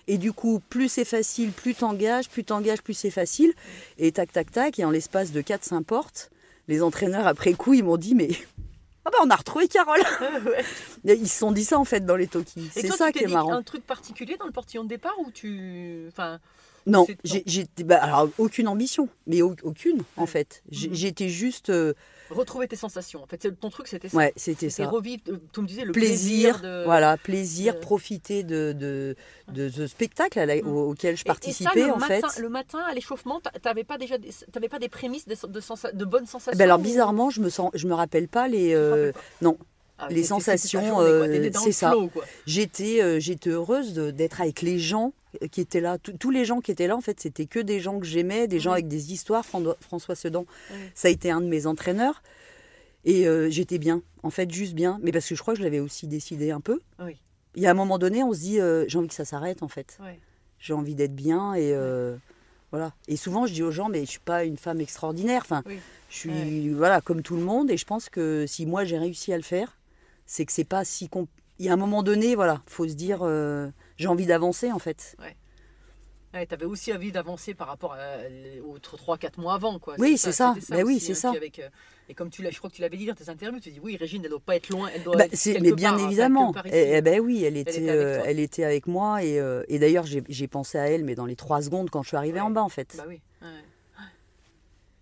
[0.07, 3.53] Et du coup, plus c'est facile, plus t'engages, plus t'engages, plus c'est facile.
[3.97, 6.29] Et tac, tac, tac, et en l'espace de 4-5 portes,
[6.67, 8.29] les entraîneurs, après coup, ils m'ont dit, mais...
[9.05, 9.99] Ah bah on a retrouvé Carole
[10.45, 10.63] Ouais.
[11.17, 12.69] Ils se sont dit ça en fait dans les Tokis.
[12.73, 13.51] C'est ça tu qui est dit marrant.
[13.51, 16.05] un truc particulier dans le portillon de départ ou tu.
[16.07, 16.39] Enfin,
[16.87, 17.43] Non, j'ai-
[17.83, 20.63] bah, alors, aucune ambition, mais au- aucune en fait.
[20.71, 20.93] Mhm.
[20.93, 21.69] J'étais juste...
[21.69, 21.93] euh,
[22.33, 23.23] retrouver tes sensations.
[23.23, 24.17] En fait, ton truc, c'était ça.
[24.17, 24.87] ouais, c'était ça.
[24.87, 26.83] revivre, euh, tu me disais, le Plaisir, plaisir, de.
[26.85, 29.15] voilà, plaisir, de- profiter de, de,
[29.51, 32.41] de ce spectacle la- au- auquel je Et- et ça, participais le en matin, fait.
[32.41, 35.59] Le matin, à l'échauffement, t'a- t'avais pas déjà, des- t'avais pas des prémices de, de,
[35.59, 36.51] sensa- de bonnes sensations.
[36.53, 38.69] Eh ben alors ou- bizarrement, je me sens, je me rappelle pas les.
[38.69, 39.57] Tu euh, pas non,
[39.99, 41.93] Ah, les sensations, euh, c'est ça.
[42.45, 45.13] J'étais, euh, j'étais heureuse d'être avec les gens
[45.51, 45.97] qui étaient là.
[45.97, 48.59] Tous- les gens qui étaient là, en fait, c'était que des gens que j'aimais, des
[48.59, 48.75] gens Oui.
[48.75, 49.45] avec des histoires.
[49.45, 50.77] Fran- François Sedan, Oui.
[50.95, 52.21] ça a été un de mes entraîneurs.
[53.05, 54.99] Et euh, j'étais bien, en fait, juste bien.
[55.03, 56.79] Mais parce que je crois que je l'avais aussi décidé un peu.
[56.99, 57.17] Oui.
[57.55, 59.61] Il y a un moment donné, on se dit, euh, j'ai envie que ça s'arrête,
[59.61, 59.97] en fait.
[60.59, 62.15] J'ai envie d'être bien et euh,
[62.71, 62.93] voilà.
[63.09, 65.41] Et souvent, je dis aux gens, mais je suis pas une femme extraordinaire.
[65.43, 65.77] Enfin, Oui.
[66.09, 67.69] je suis voilà comme tout le monde.
[67.69, 69.77] Et je pense que si moi j'ai réussi à le faire,
[70.25, 71.09] c'est que c'est pas si
[71.59, 74.79] Il y a un moment donné, voilà, faut se dire, euh, j'ai envie d'avancer en
[74.79, 75.15] fait.
[76.35, 79.93] Ouais, t'avais aussi envie d'avancer par rapport à, les- aux 3-4 mois avant, quoi.
[79.99, 80.55] Oui, c'est ça.
[80.59, 81.29] c'était Ben oui, c'est hein, ça.
[81.29, 81.69] avec, euh,
[82.09, 83.79] et comme tu l'as, je crois que tu l'avais dit dans tes interviews, tu dis
[83.79, 86.51] oui, Régine, elle doit pas être loin, elle doit Bah, être mais bien part, évidemment.
[86.51, 86.75] part ici.
[86.75, 90.05] Eh, eh ben oui, elle était, euh, elle était avec moi et, euh, et d'ailleurs
[90.07, 92.47] j'ai pensé à elle, mais dans les trois secondes quand je suis arrivée Ouais.
[92.47, 92.95] en bas en fait.
[92.97, 93.21] Bah oui.
[93.43, 93.47] ouais.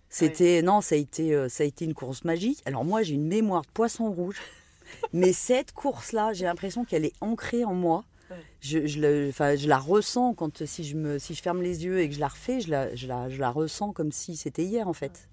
[0.09, 2.61] C'était non, ça a été euh, ça a été une course magique.
[2.65, 4.35] Alors moi j'ai une mémoire de poisson rouge,
[5.13, 8.03] mais cette course là, j'ai l'impression qu'elle est ancrée en moi.
[8.59, 12.15] Je, je, la ressens quand si je me si je ferme les yeux et que
[12.15, 15.27] je la refais, je la, je la, la ressens comme si c'était hier en fait.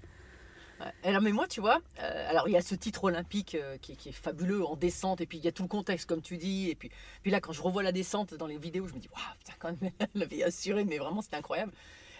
[1.02, 3.96] Alors, mais moi, tu vois, euh, alors il y a ce titre olympique euh, qui,
[3.96, 6.36] qui est fabuleux en descente, et puis il y a tout le contexte, comme tu
[6.36, 6.90] dis, et puis,
[7.22, 9.54] puis là, quand je revois la descente dans les vidéos, je me dis, waouh, putain,
[9.58, 11.72] quand même, elle l'avait assuré, mais vraiment, c'était incroyable.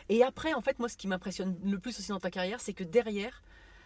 [0.09, 2.73] Et après, en fait, moi, ce qui m'impressionne le plus aussi dans ta carrière, c'est
[2.73, 3.43] que derrière,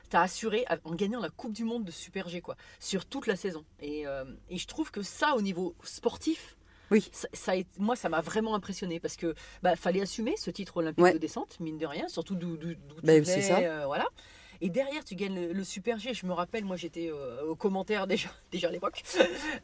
[0.08, 3.26] tu as assuré en gagnant la Coupe du Monde de Super G, quoi, sur toute
[3.26, 3.64] la saison.
[3.80, 6.56] Et, euh, et je trouve que ça, au niveau sportif,
[6.92, 7.08] Oui.
[7.10, 11.02] ça, ça moi, ça m'a vraiment impressionné parce que bah, fallait assumer ce titre olympique
[11.02, 11.12] Ouais.
[11.14, 13.58] de descente, mine de rien, surtout d'où tu venais, ça.
[13.58, 14.06] euh, voilà.
[14.60, 16.14] Et derrière, tu gagnes le, le Super G.
[16.14, 19.02] Je me rappelle, moi, j'étais euh, aux commentaires déjà, déjà à l'époque.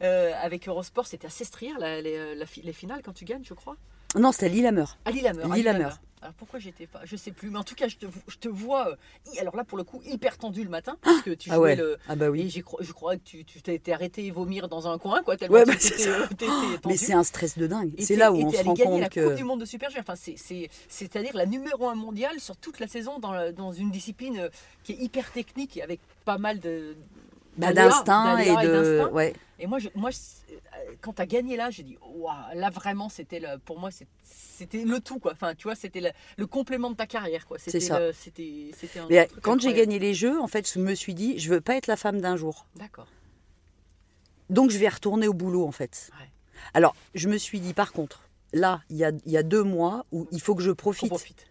[0.01, 3.53] Euh, avec Eurosport, c'était assez strière, la- euh, la les finales, quand tu gagnes, je
[3.53, 3.77] crois.
[4.17, 4.85] Non, c'était Lillehammer.
[5.05, 5.43] À Lillehammer.
[5.43, 5.57] à Lillehammer.
[5.79, 5.95] Lillehammer.
[6.21, 8.49] Alors pourquoi j'étais pas Je sais plus, mais en tout cas, je te, je te
[8.49, 8.89] vois.
[8.89, 8.95] euh,
[9.39, 11.75] alors là, pour le coup, hyper tendu le matin, parce que tu jouais Ah ouais.
[11.77, 11.97] le.
[12.09, 12.49] Ah bah oui.
[12.49, 15.63] je crois que tu t'es été arrêté et vomir dans un coin, quoi, tellement Ouais,
[15.63, 16.09] tu bah, ça.
[16.09, 16.97] euh, t'étais Mais tendu.
[16.97, 17.93] c'est un stress de dingue.
[17.99, 19.65] C'est là où on se allé rend gagner compte la que Coupe du Monde de
[19.65, 19.97] Super G.
[19.99, 23.71] Enfin, c'est, c'est, c'est-à-dire la numéro un mondiale sur toute la saison dans, la- dans
[23.71, 24.49] une discipline euh,
[24.83, 26.97] qui est hyper technique et avec pas mal de
[27.67, 29.33] bah, d'instinct et de ouais.
[29.59, 30.17] Et moi, je, moi je-
[31.01, 33.89] quand tu as gagné là, j'ai dit, waouh, là vraiment, c'était le, pour moi,
[34.23, 35.33] c'était le tout, quoi.
[35.33, 37.57] Enfin, tu vois, c'était le, le complément de ta carrière, quoi.
[37.59, 37.99] C'était ça.
[37.99, 38.13] le-
[38.99, 41.61] un Mais quand j'ai gagné les jeux, en fait, je me suis dit, je veux
[41.61, 42.65] pas être la femme d'un jour.
[42.75, 43.07] D'accord.
[44.49, 46.09] Donc je vais retourner au boulot en fait.
[46.19, 46.27] Ouais.
[46.73, 49.61] Alors je me suis dit par contre, là il y a, il y a deux
[49.63, 51.45] mois où il faut que je profite profite.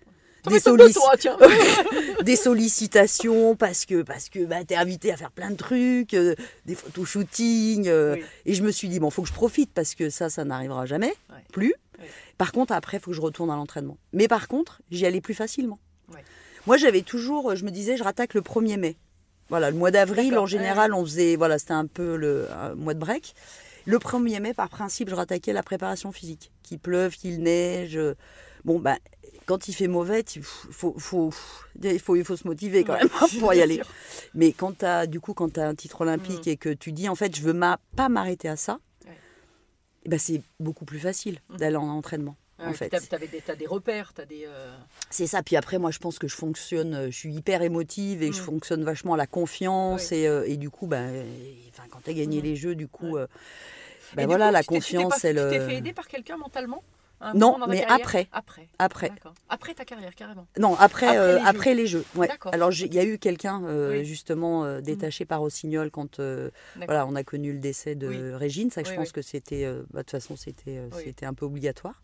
[0.47, 1.37] Des, Mais de sollici- toi, tiens.
[2.23, 6.35] des sollicitations parce que parce que bah, t'es invité à faire plein de trucs, euh,
[6.67, 7.89] des photoshootings.
[7.89, 8.25] euh, Oui.
[8.47, 10.87] Et je me suis dit bon faut que je profite parce que ça ça n'arrivera
[10.87, 11.43] jamais Ouais.
[11.53, 11.75] plus.
[11.99, 12.09] Ouais.
[12.37, 13.97] Par contre après il faut que je retourne à l'entraînement.
[14.13, 15.79] Mais par contre j'y allais plus facilement.
[16.13, 16.23] Ouais.
[16.67, 18.97] Moi, j'avais toujours, je me disais, je rattaque le 1er mai.
[19.49, 22.93] Voilà, le mois d'avril, en général, on faisait, voilà, c'était un peu le un mois
[22.93, 23.35] de break.
[23.87, 26.51] Le 1er mai, par principe, je rattaquais la préparation physique.
[26.63, 27.97] Qu'il pleuve, qu'il neige.
[27.97, 28.15] euh,
[28.65, 28.99] Bon, ben,
[29.49, 33.09] quand il fait mauvais, il faut, faut, faut, il faut se motiver quand même
[33.41, 33.77] pour y aller.
[33.77, 33.87] sûr.
[34.35, 36.93] Mais quand tu as, du coup, quand tu as un titre olympique et que tu
[36.93, 39.17] dis, en fait, je veux ma- pas m'arrêter à ça, Ouais.
[40.05, 41.57] eh ben, c'est beaucoup plus facile Mhm.
[41.57, 42.37] d'aller en entraînement.
[42.61, 42.89] En fait.
[42.89, 44.45] t'as- t'avais des- repères, t'as des.
[44.45, 44.77] euh,
[45.11, 45.45] C'est ça.
[45.45, 48.41] Puis après, moi, je pense que je fonctionne, euh, je suis hyper émotive et je
[48.43, 48.45] Mm.
[48.45, 50.09] fonctionne vachement à la confiance.
[50.11, 50.17] Oui.
[50.19, 51.25] Et, euh, et du coup, ben,
[51.89, 52.45] quand tu as gagné Mm.
[52.45, 53.23] les jeux, du coup, Ouais.
[53.23, 53.27] euh,
[54.17, 55.37] ben voilà, coup, la tu tu confiance, elle.
[55.37, 56.83] Tu t'es fait aider par quelqu'un mentalement?
[57.21, 58.29] Un Non, moment dans ta mais carrière après.
[58.79, 59.11] Après.
[59.49, 59.75] Après.
[59.75, 60.47] Ta carrière, carrément.
[60.59, 61.47] Non, après, Après euh, les jeux.
[61.49, 62.05] après les jeux.
[62.15, 62.29] Ouais.
[62.29, 62.55] D'accord.
[62.55, 64.05] Alors, il y a eu quelqu'un, euh, Oui.
[64.05, 66.21] justement, euh, détaché par Rossignol quand
[66.77, 68.35] voilà, on a connu le décès de Oui.
[68.35, 68.71] Régine.
[68.71, 72.01] Ça, je pense que c'était, bah, de toute façon, c'était un peu obligatoire.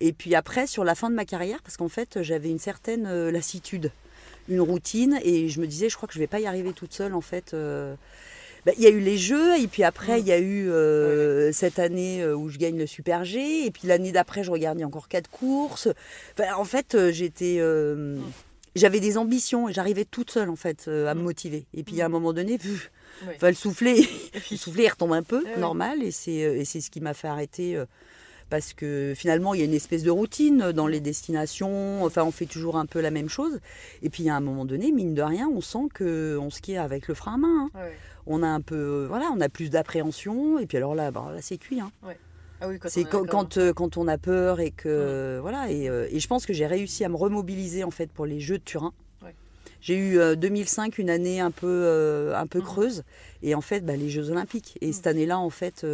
[0.00, 3.28] Et puis après, sur la fin de ma carrière, parce qu'en fait, j'avais une certaine
[3.30, 3.90] lassitude,
[4.48, 6.92] une routine, et je me disais, je crois que je vais pas y arriver toute
[6.92, 7.54] seule, en fait.
[8.64, 10.20] Bah, Il y a eu les Jeux, et puis après, Mm.
[10.20, 13.70] il y a eu euh, cette année euh, où je gagne le Super G, et
[13.70, 15.88] puis l'année d'après, je regardais encore quatre courses.
[16.38, 17.56] Enfin, en fait, euh, j'étais...
[17.58, 18.22] euh, Mm.
[18.74, 21.24] J'avais des ambitions, et j'arrivais toute seule, en fait, euh, à me Mm.
[21.24, 21.64] motiver.
[21.74, 22.90] Et puis, à un moment donné, pff,
[23.26, 23.36] Ouais.
[23.50, 23.96] le soufflet,
[24.50, 27.76] le soufflet, retombe un peu, Ouais, normal, et c'est ce qui m'a fait arrêter...
[28.48, 32.04] parce que finalement, il y a une espèce de routine dans les destinations.
[32.04, 33.60] Enfin, on fait toujours un peu la même chose.
[34.02, 37.08] Et puis, à un moment donné, mine de rien, on sent que on skie avec
[37.08, 37.70] le frein à main.
[37.74, 37.80] hein.
[37.80, 37.96] Ouais.
[38.26, 40.58] On a un peu, voilà, on a plus d'appréhension.
[40.58, 41.80] Et puis alors là, bah, là, c'est cuit.
[41.80, 41.90] hein.
[42.64, 45.68] Ah oui, C'est quand, quand, euh, quand on a peur et que voilà.
[45.72, 48.38] Et, euh, et je pense que j'ai réussi à me remobiliser en fait pour les
[48.38, 48.92] Jeux de Turin.
[49.20, 49.34] Ouais.
[49.80, 52.64] J'ai eu euh, 2005 une année un peu euh, un peu Mhm.
[52.64, 53.02] creuse
[53.42, 54.78] et en fait bah, les Jeux Olympiques.
[54.80, 54.92] Et Mhm.
[54.92, 55.84] cette année-là en fait.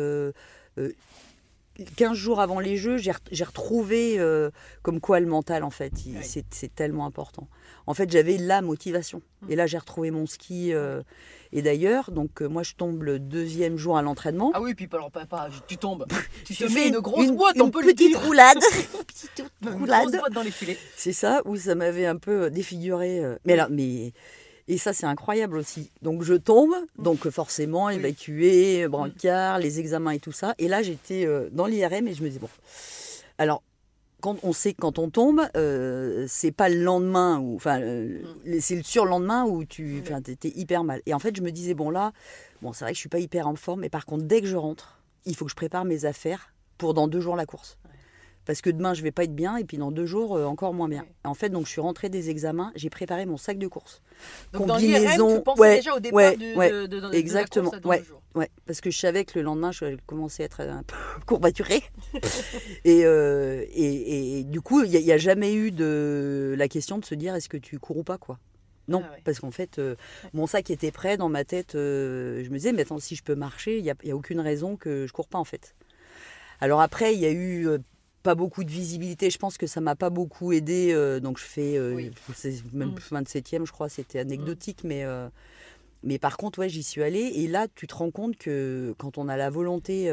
[1.81, 4.51] Euh, euh, 15 jours avant les Jeux, j'ai re- j'ai retrouvé euh,
[4.83, 6.17] comme quoi le mental, en fait, Oui.
[6.51, 7.49] c'est tellement important.
[7.87, 9.23] En fait, j'avais la motivation.
[9.43, 9.51] Mhm.
[9.53, 10.73] Et là, j'ai retrouvé mon ski.
[10.75, 11.03] euh,
[11.53, 14.51] et d'ailleurs, donc euh, moi, je tombe le deuxième jour à l'entraînement.
[14.55, 16.05] Ah oui, puis alors, papa, tu tombes.
[16.45, 18.21] Tu te mets une grosse boîte, une on peut le petite dire.
[18.23, 18.59] roulade.
[19.07, 20.11] Petite Une grosse roulade.
[20.19, 20.77] boîte dans les filets.
[20.97, 23.25] C'est ça, où ça m'avait un peu défiguré.
[23.25, 23.37] euh.
[23.47, 24.13] Mais là, mais.
[24.69, 25.91] Et ça, c'est incroyable aussi.
[26.03, 30.55] Donc, je tombe, donc euh, forcément, évacué, brancard, les examens et tout ça.
[30.59, 32.51] Et là, j'étais euh, dans l'IRM et je me dis, bon.
[33.39, 33.63] Alors,
[34.21, 38.21] quand on sait que quand on tombe, euh, c'est pas le lendemain, ou enfin, euh,
[38.61, 41.01] c'est le surlendemain où tu enfin, étais hyper mal.
[41.07, 42.13] Et en fait, je me disais, bon, là,
[42.63, 44.47] bon, c'est vrai que je suis pas hyper en forme, mais par contre, dès que
[44.47, 47.79] je rentre, il faut que je prépare mes affaires pour dans deux jours la course.
[48.49, 50.73] Parce que demain, je vais pas être bien, et puis dans deux jours, euh, encore
[50.73, 51.05] moins bien.
[51.23, 54.01] En fait, donc, je suis rentrée des examens, j'ai préparé mon sac de course.
[54.55, 57.01] Donc, dans l'IRM, Combinaison, tu pensais ouais, déjà au départ ouais, du- ouais, de, de-
[57.01, 58.05] de- de exactement, la course à dans ouais.
[58.05, 58.23] jours.
[58.35, 61.83] Ouais, parce que je savais que le lendemain, je commençais à être un peu courbaturée.
[62.87, 67.05] et, euh, et, et du coup, il n'y a, jamais eu de la question de
[67.05, 68.39] se dire est-ce que tu cours ou pas, quoi?
[68.89, 69.95] Non, Ah parce qu'en fait, euh,
[70.33, 71.73] mon sac était prêt dans ma tête.
[71.75, 74.79] je me disais, mais attends, si je peux marcher, il n'y a, a aucune raison
[74.79, 75.75] que je cours pas, en fait.
[76.63, 77.69] Alors après, il y a eu
[78.23, 79.31] pas beaucoup de visibilité.
[79.31, 80.91] Je pense que ça m'a pas beaucoup aidé.
[80.93, 82.11] euh, donc je fais euh, Oui.
[82.73, 83.17] même Mm.
[83.23, 85.05] 27e, je crois, c'était anecdotique, mais.
[85.05, 85.29] euh,
[86.05, 89.19] mais par contre, ouais, j'y suis allée et là, tu te rends compte que quand
[89.19, 90.13] on a la volonté,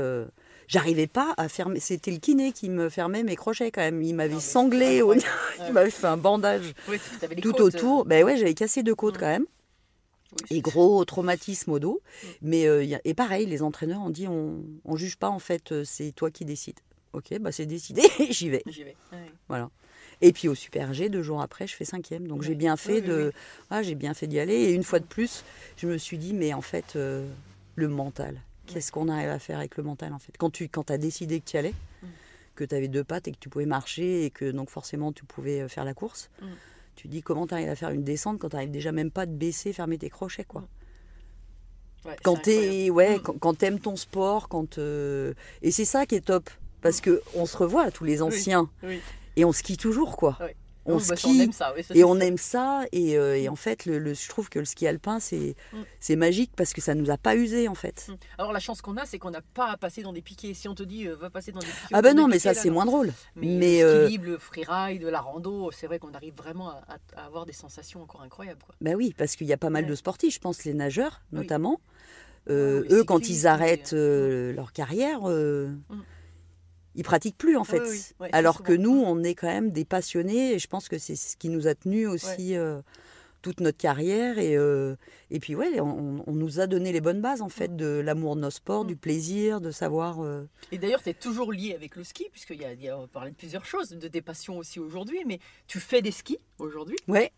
[0.67, 1.79] j'arrivais pas à fermer.
[1.79, 4.01] C'était le kiné qui me fermait mes crochets quand même.
[4.01, 5.13] Il m'avait sanglé, au-
[5.67, 6.97] il m'avait fait un bandage Oui,
[7.39, 8.05] tout côtes, autour.
[8.05, 9.19] Ben ouais, j'avais cassé deux côtes Mm.
[9.19, 9.45] quand même
[10.49, 12.01] oui, et gros traumatisme au dos.
[12.23, 12.27] Mm.
[12.41, 16.11] Mais euh, et pareil, les entraîneurs ont dit on, on juge pas en fait, c'est
[16.13, 16.79] toi qui décides.
[17.15, 18.61] Ok, bah c'est décidé, j'y vais.
[18.67, 18.95] J'y vais.
[19.11, 19.31] Ouais.
[19.47, 19.69] Voilà.
[20.21, 22.27] Et puis au Super G, deux jours après, je fais cinquième.
[22.27, 23.41] Donc j'ai bien fait Oui, de, oui.
[23.69, 24.53] ah, j'ai bien fait d'y aller.
[24.55, 25.43] Et une fois de plus,
[25.77, 27.27] je me suis dit, mais en fait, euh,
[27.75, 28.41] le mental.
[28.67, 30.33] Qu'est-ce qu'on arrive à faire avec le mental en fait?
[30.37, 32.07] Quand tu quand as décidé que tu y allais, Mm.
[32.55, 35.23] que tu avais deux pattes et que tu pouvais marcher et que donc forcément tu
[35.23, 36.45] pouvais euh, faire la course, Mm.
[36.95, 39.25] tu dis comment tu arrives à faire une descente quand tu arrives déjà même pas
[39.25, 40.67] de baisser, fermer tes crochets quoi?
[42.05, 43.21] Ouais, Quand t'es ouais, Mm.
[43.21, 46.49] quand, quand t'aimes ton sport, quand euh, et c'est ça qui est top
[46.85, 49.01] parce que on se revoit tous les anciens oui.
[49.35, 50.37] et on skie toujours quoi.
[50.87, 51.73] On bah, ça, skie aime ça.
[51.95, 54.65] et on aime ça et, euh, et en fait le, le- je trouve que le
[54.65, 55.77] ski alpin c'est Mm.
[55.99, 58.05] c'est magique parce que ça nous a pas usé en fait.
[58.07, 58.13] Mm.
[58.37, 60.53] Alors la chance qu'on a, c'est qu'on n'a pas à passer dans des piquets.
[60.53, 61.87] Si on te dit euh, va passer dans des piquets.
[61.91, 63.11] Ah ben non mais piquets, ça c'est moins drôle.
[63.35, 66.69] Mais, Mais, le euh, ski libre, le freeride, la rando, c'est vrai qu'on arrive vraiment
[66.69, 68.61] à, avoir des sensations encore incroyables.
[68.63, 68.75] Quoi.
[68.79, 69.89] Bah oui parce qu'il y a pas mal Ouais.
[69.89, 71.81] de sportifs, je pense les nageurs notamment.
[72.47, 76.01] Euh, les eux quand ils arrêtent euh, leur carrière euh, Mm.
[76.95, 78.13] Ils pratiquent plus en Oui, fait.
[78.19, 81.15] oui, Alors que nous on est quand même des passionnés et je pense que c'est
[81.15, 82.81] ce qui nous a tenus aussi euh,
[83.41, 84.95] toute notre carrière et euh,
[85.29, 88.35] et puis ouais on, on nous a donné les bonnes bases en fait de l'amour
[88.35, 88.87] de nos sports, Mm.
[88.87, 92.59] du plaisir, de savoir euh, Et d'ailleurs, tu es toujours lié avec le ski, puisqu'il
[92.61, 95.39] y a, y a- on parlait de plusieurs choses, de tes passions aussi aujourd'hui, mais
[95.67, 96.97] tu fais des skis aujourd'hui?
[97.07, 97.31] ouais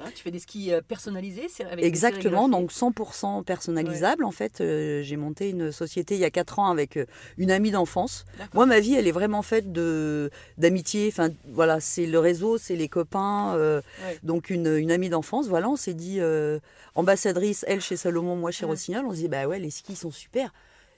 [0.00, 4.24] Hein, tu fais des skis euh, personnalisés avec Exactement, donc 100% personnalisable.
[4.24, 7.04] En fait, euh, j'ai monté une société il y a 4 ans avec euh,
[7.36, 8.24] une amie d'enfance.
[8.54, 11.08] Moi, ma vie, elle est vraiment faite de d'amitié.
[11.08, 13.54] Enfin, voilà, c'est le réseau, c'est les copains.
[13.56, 14.18] euh, Ouais.
[14.22, 16.58] Donc, une, une amie d'enfance, voilà, on s'est dit, euh,
[16.94, 18.70] ambassadrice, elle chez Salomon, moi chez Ouais.
[18.72, 20.52] Rossignol, on se dit, bah ouais, les skis sont super.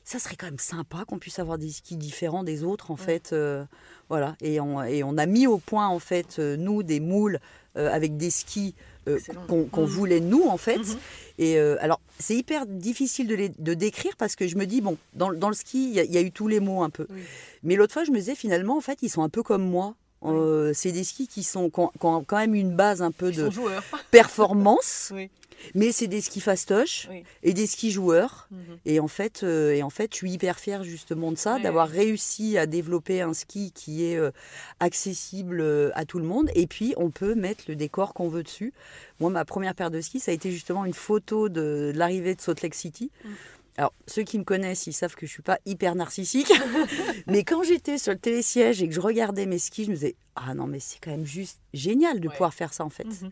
[0.05, 3.33] Ça serait quand même sympa qu'on puisse avoir des skis différents des autres, en fait.
[3.33, 3.65] euh,
[4.11, 7.41] voilà, et on, et on a mis au point, en fait, euh, nous, des moules
[7.77, 8.75] avec des skis
[9.09, 9.85] euh, qu'on Mhm.
[9.85, 10.79] voulait, nous, en fait.
[10.79, 10.97] Mhm.
[11.39, 14.81] Et euh, alors, c'est hyper difficile de, les, de décrire parce que je me dis,
[14.81, 16.83] bon, dans, dans le ski, il y, a- il y a eu tous les mots
[16.83, 17.07] un peu.
[17.11, 17.21] Oui.
[17.65, 19.95] Mais l'autre fois, je me disais, finalement, en fait, ils sont un peu comme moi.
[20.27, 23.11] Euh, c'est des skis qui, sont, qui ont, qui ont quand même une base un
[23.11, 23.51] peu Ils de
[24.11, 25.29] performance, Oui.
[25.75, 27.25] Mais c'est des skis fastoches Oui.
[27.43, 28.49] et des skis joueurs.
[28.51, 28.59] Mhm.
[28.87, 31.89] Et en fait, euh, et en fait, je suis hyper fière justement de ça, d'avoir
[31.89, 34.31] réussi à développer un ski qui est euh,
[34.81, 36.51] accessible euh, à tout le monde.
[36.55, 38.73] Et puis, on peut mettre le décor qu'on veut dessus.
[39.21, 42.35] Moi, ma première paire de skis, ça a été justement une photo de, de l'arrivée
[42.35, 43.11] de Salt Lake City.
[43.25, 43.29] Mm.
[43.77, 46.53] Alors, ceux qui me connaissent, ils savent que je suis pas hyper narcissique.
[47.27, 50.15] mais quand j'étais sur le télésiège et que je regardais mes skis, je me disais,
[50.37, 52.33] ah non, mais c'est quand même juste génial de Ouais.
[52.35, 53.05] pouvoir faire ça en fait.
[53.05, 53.31] Mhm.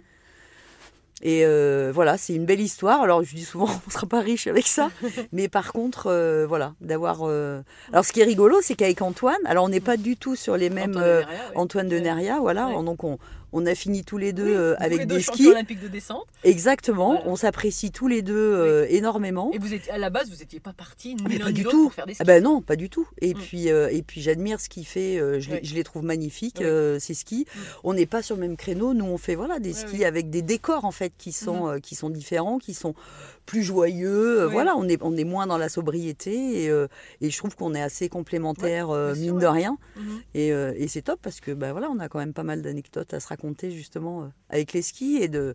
[1.24, 3.00] Et euh, voilà, c'est une belle histoire.
[3.00, 4.90] Alors je dis souvent, on ne sera pas riche avec ça.
[5.32, 7.20] mais par contre, euh, voilà, d'avoir.
[7.22, 10.34] euh, Alors ce qui est rigolo, c'est qu'avec Antoine, alors on n'est pas du tout
[10.34, 10.96] sur les mêmes.
[10.96, 11.56] Antoine euh, de Neria, ouais.
[11.56, 11.98] Antoine de.
[11.98, 12.66] Neria, voilà.
[12.68, 12.84] Ouais.
[12.84, 13.18] Donc on,
[13.52, 15.48] on a fini tous les deux Oui, euh, avec les deux des skis.
[15.48, 16.26] olympiques de descente.
[16.44, 17.12] Exactement.
[17.14, 17.28] Voilà.
[17.28, 19.50] On s'apprécie tous les deux euh, énormément.
[19.52, 21.62] Et vous étiez à la base, vous n'étiez pas partis ni Mais l'un ni du
[21.62, 21.82] l'autre tout.
[21.84, 22.22] pour faire des skis.
[22.22, 23.06] Ah ben non, pas du tout.
[23.20, 23.38] Et Mm.
[23.38, 25.18] puis, euh, et puis j'admire ce qu'il fait.
[25.40, 25.60] je, les, Oui.
[25.64, 26.62] je les trouve magnifiques,
[26.98, 27.46] ces skis.
[27.54, 27.58] Mm.
[27.84, 28.94] On n'est pas sur le même créneau.
[28.94, 32.10] Nous, on fait voilà des skis avec des décors en fait qui sont qui sont
[32.10, 32.94] différents, qui sont
[33.46, 34.40] plus joyeux.
[34.42, 34.52] euh, Oui.
[34.52, 36.86] Voilà, on est on est moins dans la sobriété et, euh,
[37.20, 39.48] et je trouve qu'on est assez complémentaires Ouais, euh, mine sûr, de ouais.
[39.52, 39.78] rien.
[39.96, 40.20] Mhm.
[40.34, 42.62] Et, euh, et c'est top parce que ben voilà, on a quand même pas mal
[42.62, 45.54] d'anecdotes à se raconter justement avec les skis et de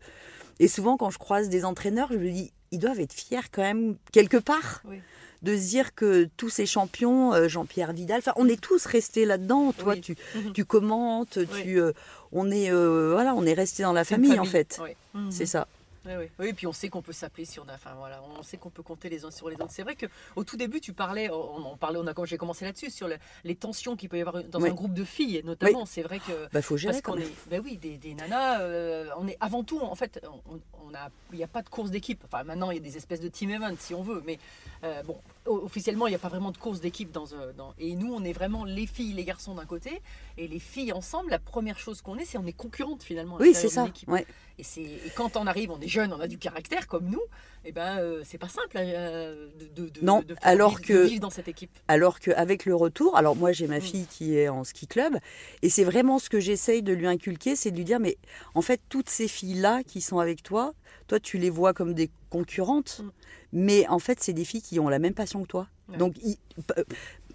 [0.60, 3.62] et souvent quand je croise des entraîneurs, je me dis ils doivent être fiers quand
[3.62, 5.00] même quelque part Oui.
[5.42, 9.24] de se dire que tous ces champions, euh, Jean-Pierre Vidal, enfin on est tous restés
[9.26, 9.72] là-dedans.
[9.72, 10.02] Toi, Oui.
[10.02, 10.52] tu, Mhm.
[10.54, 11.62] tu commentes, Oui.
[11.64, 11.94] tu, euh,
[12.34, 14.80] on est euh, voilà, on est resté dans la C'est famille, en fait.
[14.84, 14.98] Ouais.
[15.14, 15.32] Mhm.
[15.32, 15.68] C'est ça.
[16.08, 16.54] Oui, oui.
[16.54, 18.84] Puis on sait qu'on peut s'appeler si on a, enfin voilà, on sait qu'on peut
[18.84, 19.72] compter les uns sur les autres.
[19.72, 22.66] C'est vrai que au tout début, tu parlais, on parlait, on a, quand j'ai commencé
[22.66, 24.70] là-dessus sur le- les tensions qu'il peut y avoir dans Oui.
[24.70, 25.86] un groupe de filles, notamment.
[25.86, 29.10] C'est vrai que Bah faut gérer parce qu'on est, ben oui, des, des nanas, euh,
[29.18, 31.92] on est avant tout, en fait, on, on a, il n'y a pas de course
[31.92, 32.24] d'équipe.
[32.26, 34.40] Enfin, maintenant, il y a des espèces de team events si on veut, mais
[34.84, 37.74] euh, bon, officiellement, il n'y a pas vraiment de course d'équipe dans, euh, dans.
[37.80, 40.02] Et nous, on est vraiment les filles, les garçons d'un côté,
[40.38, 41.30] et les filles ensemble.
[41.32, 43.38] La première chose qu'on est, c'est on est concurrentes finalement.
[43.38, 43.86] à Oui, c'est ça.
[44.08, 44.26] Ouais.
[44.60, 47.22] Et, c'est, et quand on arrive, on est jeune, on a du caractère comme nous,
[47.64, 51.06] et ben euh, c'est pas simple euh, de, Non, de faire alors vivre, de que-
[51.08, 51.70] vivre dans cette équipe.
[51.88, 53.82] Alors qu'avec le retour, alors moi j'ai ma Mm.
[53.82, 55.16] fille qui est en ski club,
[55.62, 58.18] et c'est vraiment ce que j'essaye de lui inculquer, c'est de lui dire, mais
[58.56, 60.74] en fait toutes ces filles-là qui sont avec toi,
[61.08, 63.10] toi tu les vois comme des concurrentes, Mm.
[63.54, 65.68] mais en fait c'est des filles qui ont la même passion que toi.
[65.90, 65.98] Ouais.
[65.98, 66.38] Donc il-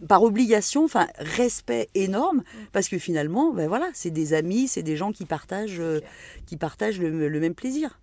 [0.08, 2.66] par obligation, enfin respect énorme, Mm.
[2.72, 6.00] parce que finalement, ben voilà, c'est des amis, c'est des gens qui partagent, euh,
[6.46, 8.00] qui partagent le, le même plaisir.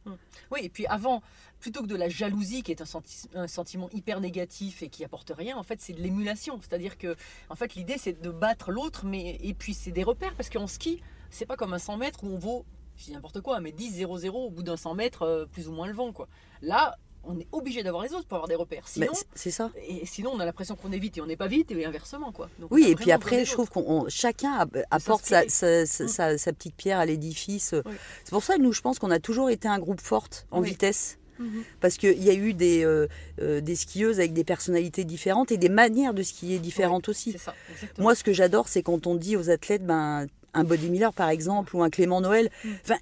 [0.51, 1.21] Oui, et puis avant,
[1.59, 5.03] plutôt que de la jalousie qui est un, senti- un sentiment hyper négatif et qui
[5.03, 6.57] apporte rien, en fait, c'est de l'émulation.
[6.61, 7.15] C'est-à-dire que,
[7.49, 10.67] en fait, l'idée, c'est de battre l'autre, mais et puis c'est des repères parce qu'en
[10.67, 12.65] ski, c'est pas comme un 100 mètres où on vaut,
[12.99, 15.67] je dis n'importe quoi, mais 10 0 0 au bout d'un 100 mètres, euh, plus
[15.67, 16.27] ou moins le vent, quoi.
[16.61, 18.87] Là, on est obligé d'avoir les autres pour avoir des repères.
[18.87, 19.71] Sinon, c'est- ça.
[19.87, 22.31] et sinon, on a l'impression qu'on est vite et on n'est pas vite, et inversement,
[22.31, 22.49] quoi.
[22.59, 26.07] Donc, Oui, et puis après, je trouve qu'on on- chacun apporte sa, sa, sa- Mm.
[26.07, 27.73] sa- sa petite pierre à l'édifice.
[27.85, 27.91] Oui.
[28.23, 30.61] C'est pour ça que nous, je pense qu'on a toujours été un groupe fort en
[30.61, 30.69] Oui.
[30.69, 31.17] vitesse.
[31.39, 31.63] Mhm.
[31.79, 33.07] Parce qu'il y a eu des, euh,
[33.41, 37.37] euh, des skieuses avec des personnalités différentes et des manières de skier différentes aussi.
[37.37, 37.53] Ça.
[37.97, 41.29] Moi, ce que j'adore, c'est quand on dit aux athlètes, ben, un Body Miller par
[41.29, 42.69] exemple, ou un Clément Noël, Mm.
[42.83, 42.95] enfin,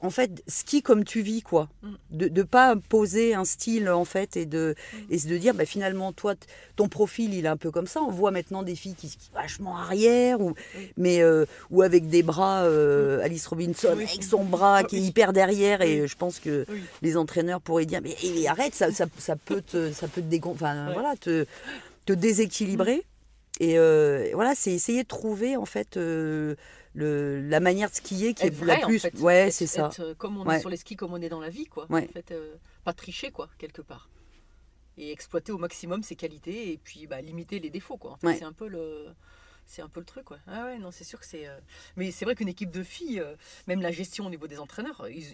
[0.00, 1.68] en fait, ski comme tu vis, quoi.
[1.82, 1.88] Mm.
[2.10, 4.96] De ne pas poser un style, en fait, et de, Mm.
[5.10, 6.34] et de dire, bah, finalement, toi,
[6.74, 8.00] ton profil, il est un peu comme ça.
[8.02, 10.54] On voit maintenant des filles qui skient vachement arrière, ou,
[10.96, 14.06] mais, euh, ou avec des bras, euh, Alice Robinson, Oui.
[14.10, 16.80] avec son bras qui est hyper derrière, et je pense que Oui.
[17.02, 20.26] les entraîneurs pourraient dire, mais, mais arrête, ça, ça, ça peut te, ça peut te,
[20.34, 20.94] décon- enfin, Ouais.
[20.94, 21.46] voilà, te,
[22.06, 23.04] te déséquilibrer.
[23.60, 26.54] Et euh, voilà, c'est essayer de trouver en fait euh,
[26.94, 28.96] le, la manière de skier qui est la plus.
[28.96, 29.18] en fait.
[29.20, 29.86] Ouais, c'est ça.
[29.86, 30.56] être, euh, comme on Ouais.
[30.56, 31.86] est sur les skis, comme on est dans la vie, quoi.
[31.90, 32.06] Ouais.
[32.08, 34.08] En fait, euh, pas tricher, quoi, quelque part.
[34.98, 38.12] Et exploiter au maximum ses qualités et puis bah, limiter les défauts, quoi.
[38.12, 38.36] En fait, Ouais.
[38.38, 39.06] c'est un peu le.
[39.68, 40.38] C'est un peu le truc, quoi.
[40.46, 41.46] Ah ouais, non, c'est sûr que c'est.
[41.48, 41.58] euh,
[41.96, 43.34] Mais c'est vrai qu'une équipe de filles, euh,
[43.66, 45.24] même la gestion au niveau des entraîneurs, ils,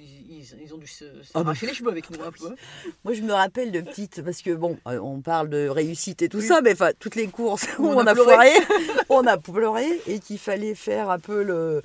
[0.64, 1.52] ils- ont dû se, se Ah bah.
[1.60, 2.54] les cheveux avec nous un peu.
[3.04, 6.28] Moi, je me rappelle de petites, parce que bon, euh, on parle de réussite et
[6.30, 6.46] tout Oui.
[6.46, 8.32] ça, mais enfin, toutes les courses où On on, a a pleuré.
[8.32, 8.52] foiré,
[9.10, 11.82] on a pleuré et qu'il fallait faire un peu le.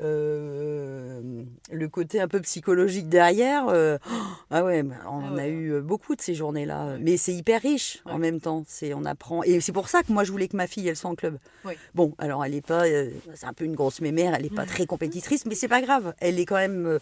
[0.00, 1.20] Euh,
[1.70, 3.68] le côté un peu psychologique derrière.
[3.68, 3.98] euh,
[4.50, 6.96] ah ouais, bah, on Ah a eu euh, beaucoup de ces journées-là.
[7.00, 8.64] Mais c'est hyper riche en même temps.
[8.66, 10.96] C'est on apprend et c'est pour ça que moi je voulais que ma fille elle
[10.96, 11.38] soit en club.
[11.64, 11.76] Ouais.
[11.94, 14.66] Bon, alors elle est pas, euh, c'est un peu une grosse mémère, elle est pas
[14.74, 16.14] très compétitrice, mais c'est pas grave.
[16.20, 16.98] Elle est quand même,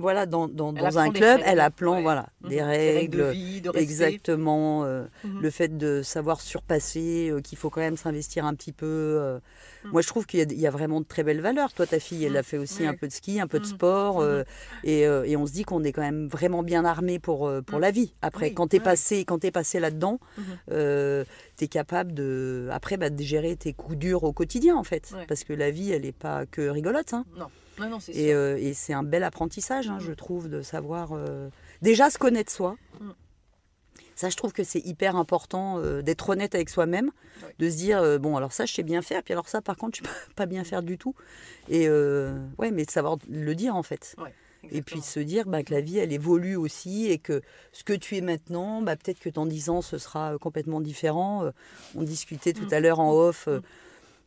[0.00, 2.02] voilà, dans, dans, Elle dans un des club, règles, elle apprend, ouais.
[2.02, 2.48] voilà, Mhm.
[2.48, 3.18] des règles.
[3.18, 3.82] de vie, de respect.
[3.82, 4.84] Exactement.
[4.84, 5.40] euh, Mhm.
[5.42, 8.86] Le fait de savoir surpasser, euh, qu'il faut quand même s'investir un petit peu.
[8.86, 9.38] euh.
[9.84, 9.92] Mhm.
[9.92, 11.72] Moi, je trouve qu'il y, a- il y a vraiment de très belles valeurs.
[11.72, 14.24] Toi, ta fille, elle a fait aussi un peu de ski, un peu de sport.
[14.84, 17.90] et, et on se dit qu'on est quand même vraiment bien armé pour, pour la
[17.90, 18.12] vie.
[18.22, 18.84] Après, Oui, quand tu es ouais.
[18.84, 20.18] passé, quand t'es passé là-dedans,
[20.68, 25.10] tu es capable de, après, bah, de gérer tes coups durs au quotidien, en fait.
[25.14, 25.24] Ouais.
[25.26, 27.12] Parce que la vie, elle n'est pas que rigolote.
[27.14, 27.24] hein.
[27.36, 27.46] Non,
[27.88, 30.04] non, Et, euh, et c'est un bel apprentissage, hein, Mm.
[30.04, 31.48] je trouve, de savoir euh,
[31.82, 32.76] déjà se connaître soi.
[33.00, 33.10] Mm.
[34.16, 37.10] Ça, je trouve que c'est hyper important euh, d'être honnête avec soi-même,
[37.42, 37.54] Ouais.
[37.58, 39.76] de se dire euh, bon, alors ça, je sais bien faire, puis alors ça, par
[39.76, 41.14] contre, je sais pas, pas bien faire du tout.
[41.70, 44.14] Et ouais, mais de savoir le dire en fait.
[44.18, 44.34] Ouais,
[44.70, 47.40] Et puis se dire bah, que la vie, elle évolue aussi et que
[47.72, 51.50] ce que tu es maintenant, bah, peut-être que dans 10 ans, ce sera complètement différent.
[51.94, 52.74] On discutait tout Mm.
[52.74, 53.60] à l'heure en off Mm.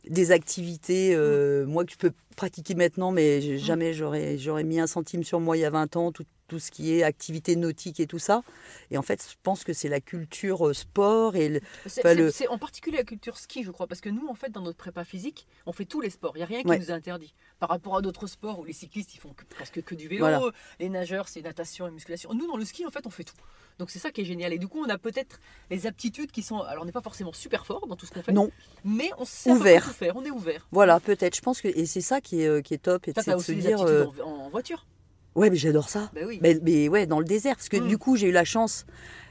[0.08, 4.86] Des activités, euh, moi, que je peux pratiquer maintenant, mais jamais j'aurais, j'aurais mis un
[4.86, 8.00] centime sur moi il y a 20 ans, tout, tout ce qui est activité nautique
[8.00, 8.42] et tout ça.
[8.90, 12.14] Et en fait, je pense que c'est la culture euh, sport et le- Enfin,
[12.50, 15.04] en particulier la culture ski, je crois, parce que nous, en fait, dans notre prépa
[15.04, 16.32] physique, on fait tous les sports.
[16.34, 16.78] Il n'y a rien qui Ouais.
[16.78, 17.34] nous interdit.
[17.60, 20.20] Par rapport à d'autres sports où les cyclistes, ils font que- presque que du vélo,
[20.20, 20.40] Voilà.
[20.80, 22.32] les nageurs, c'est natation et musculation.
[22.34, 23.36] Nous, dans le ski, en fait, on fait tout.
[23.78, 24.52] Donc c'est ça qui est génial.
[24.52, 26.60] Et du coup, on a peut-être les aptitudes qui sont.
[26.60, 28.32] Alors, on n'est pas forcément super fort dans tout ce qu'on fait.
[28.32, 28.50] Non.
[28.84, 29.84] Mais on sait Ouvert.
[29.84, 30.14] tout faire.
[30.16, 30.68] On est ouvert.
[30.70, 31.34] Voilà, peut-être.
[31.34, 33.40] Je pense que et c'est ça qui est, euh, qui est top, et Ça, de
[33.42, 34.86] se les dire, aptitudes euh, en, en voiture.
[35.34, 36.10] Ouais, mais j'adore ça.
[36.14, 36.38] Ben oui.
[36.42, 37.56] Mais, mais ouais, dans le désert.
[37.56, 37.88] Parce que Mm.
[37.88, 38.86] du coup, j'ai eu la chance.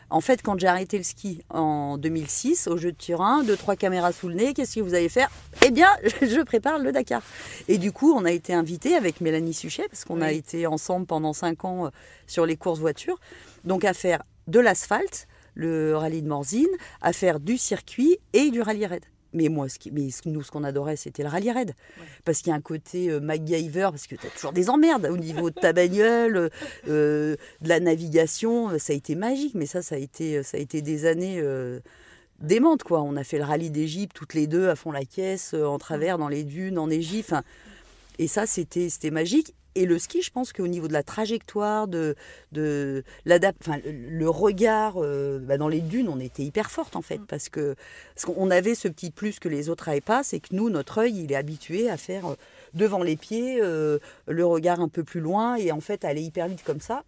[0.09, 3.75] En fait, quand j'ai arrêté le ski en 2006, au jeu de Turin, deux, trois
[3.75, 5.31] caméras sous le nez, qu'est-ce que vous allez faire?
[5.65, 5.87] Eh bien,
[6.21, 7.23] je prépare le Dakar.
[7.67, 11.07] Et du coup, on a été invités avec Mélanie Suchet, parce qu'on a été ensemble
[11.07, 11.89] pendant cinq ans euh,
[12.27, 13.19] sur les courses voitures,
[13.63, 16.67] donc à faire de l'asphalte, le rallye de Morzine,
[17.01, 19.05] à faire du circuit et du rallye raid.
[19.33, 21.69] Mais moi, ce qui, mais ce- nous, ce qu'on adorait, c'était le rallye raid.
[21.69, 22.05] Ouais.
[22.23, 25.07] Parce qu'il y a un côté euh, MacGyver, parce que tu as toujours des emmerdes
[25.11, 26.49] au niveau de ta bagnole,
[26.87, 28.69] euh, de la navigation.
[28.69, 31.39] euh, Ça a été magique, mais ça, ça a été, ça a été des années
[31.39, 31.79] euh,
[32.39, 33.01] démentes, quoi.
[33.01, 35.77] On a fait le rallye d'Égypte toutes les deux à fond la caisse, euh, en
[35.79, 37.31] travers, dans les dunes, en Égypte.
[37.31, 37.43] Enfin,
[38.19, 39.55] et ça, c'était magique.
[39.75, 42.15] Et le ski, je pense qu'au niveau de la trajectoire, de,
[42.51, 43.03] de
[43.59, 47.25] enfin, le- regard euh, bah, dans les dunes, on était hyper forte en fait, Mm.
[47.27, 47.75] parce que
[48.15, 50.99] parce qu'on avait ce petit plus que les autres n'avaient pas, c'est que nous, notre
[50.99, 52.35] œil, il est habitué à faire euh,
[52.75, 56.47] devant les pieds, euh, le regard un peu plus loin, et en fait aller hyper
[56.47, 57.03] vite comme ça.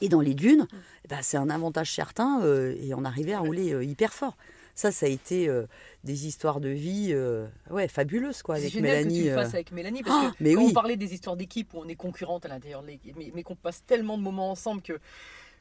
[0.00, 0.66] Et dans les dunes,
[1.04, 4.36] eh ben, c'est un avantage certain, et on arrivait à rouler hyper fort.
[4.76, 5.66] Ça, ça a été euh,
[6.04, 9.24] des histoires de vie euh, ouais, fabuleuses quoi, C'est avec génial que tu Mélanie.
[9.24, 9.34] le euh.
[9.42, 10.68] fasses avec Mélanie parce que mais quand oui.
[10.70, 13.42] on parlait des histoires d'équipe où on est concurrente à l'intérieur de l'équipe, mais, mais
[13.42, 15.00] qu'on passe tellement de moments ensemble que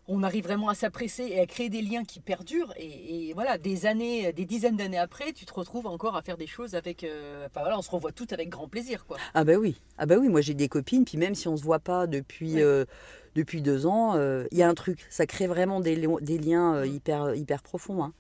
[0.08, 2.73] on arrive vraiment à s'apprécier et à créer des liens qui perdurent.
[2.78, 6.38] Et, et voilà, des années, des dizaines d'années après, tu te retrouves encore à faire
[6.38, 7.04] des choses avec.
[7.04, 9.17] euh, enfin voilà, on se revoit toutes avec grand plaisir, quoi.
[9.34, 11.63] Ah bah oui, ah bah oui, moi j'ai des copines, puis même si on se
[11.63, 12.62] voit pas depuis, Ouais.
[12.62, 12.86] euh,
[13.34, 16.38] depuis deux ans, euh, il y a un truc, ça crée vraiment des, li- des
[16.38, 18.04] liens euh, hyper, hyper profonds.
[18.04, 18.13] hein.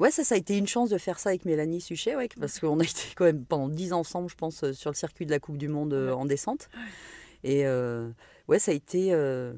[0.00, 2.58] Ouais, ça, ça a été une chance de faire ça avec Mélanie Suchet, ouais, parce
[2.58, 5.26] qu'on a été quand même pendant dix ans ensemble, je pense, euh, sur le circuit
[5.26, 6.12] de la Coupe du Monde euh, Ouais.
[6.14, 6.68] en descente.
[7.44, 8.08] Et euh,
[8.48, 9.12] ouais, ça a été...
[9.12, 9.52] euh,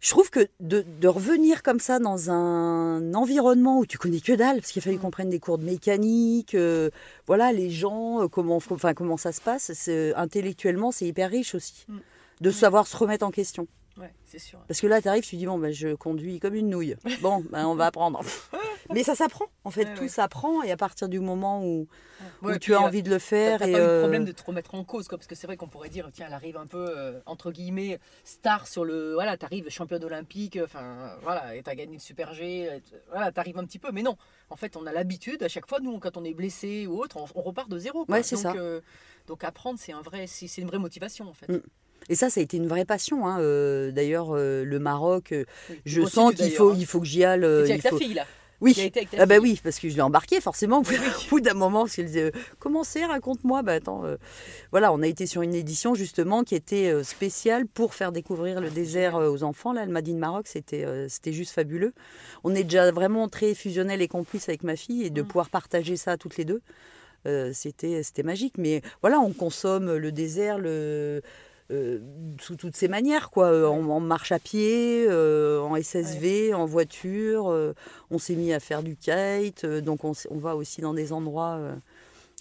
[0.00, 4.32] Je trouve que de, de revenir comme ça dans un environnement où tu connais que
[4.34, 6.90] dalle, parce qu'il a fallu qu'on prenne des cours de mécanique, euh,
[7.26, 11.86] voilà, les gens, comment, enfin, comment ça se passe, intellectuellement, c'est hyper riche aussi.
[11.88, 11.98] Mm.
[12.40, 13.66] De savoir se remettre en question.
[13.96, 14.58] Ouais, c'est sûr.
[14.66, 16.96] Parce que là, tu arrives, tu dis, bon, ben, je conduis comme une nouille.
[17.22, 18.20] Bon, ben, on va apprendre.
[18.92, 20.08] Mais ça s'apprend, en fait, Ouais, tout ouais.
[20.08, 21.86] s'apprend, et à partir du moment où,
[22.60, 23.62] tu as euh, envie de le faire.
[23.62, 25.46] et, pas eu de euh, problème de te remettre en cause, quoi, parce que c'est
[25.46, 29.14] vrai qu'on pourrait dire, tiens, elle arrive un peu, euh, entre guillemets, star sur le.
[29.14, 33.32] Voilà, t'arrives championne olympique, enfin, voilà, et t'as gagné le Super G, euh, t- voilà,
[33.32, 33.90] t'arrives un petit peu.
[33.92, 34.16] Mais non,
[34.50, 37.16] en fait, on a l'habitude, à chaque fois, nous, quand on est blessé ou autre,
[37.16, 38.04] on, on repart de zéro.
[38.04, 38.16] quoi.
[38.16, 38.52] Ouais, c'est donc, ça.
[38.56, 38.80] euh,
[39.28, 41.48] donc apprendre, c'est un vrai, c'est une vraie motivation, en fait.
[41.48, 41.62] Mm.
[42.08, 43.26] Et ça, ça a été une vraie passion.
[43.26, 43.38] hein.
[43.40, 45.44] Euh, D'ailleurs, euh, le Maroc, euh,
[45.86, 46.76] je continue, sens qu'il faut, hein.
[46.78, 47.40] il faut que j'y aille.
[47.40, 48.26] il avec ta fille, là.
[48.60, 48.72] Oui.
[48.72, 49.42] Tu avec ta Ah bah fille.
[49.42, 50.78] oui, parce que je l'ai embarqué forcément.
[50.80, 53.62] Au bout, d'un moment, parce qu'elle disait comment c'est, raconte-moi.
[53.62, 54.04] Bah attends,
[54.70, 58.70] voilà, on a été sur une édition justement qui était spéciale pour faire découvrir le
[58.70, 59.72] désert euh, aux enfants.
[59.72, 61.92] Là, le Madine Maroc, c'était c'était juste fabuleux.
[62.44, 65.26] On est déjà vraiment très fusionnels et complices avec ma fille et de Mm.
[65.26, 66.62] pouvoir partager ça toutes les deux.
[67.52, 71.22] c'était c'était magique mais voilà on consomme le désert le
[71.70, 71.98] euh,
[72.40, 76.66] sous toutes ses manières quoi Euh, en, en marche à pied euh, en SSV en
[76.66, 77.72] voiture euh,
[78.10, 81.58] on s'est mis à faire du kite, donc on, va aussi dans des endroits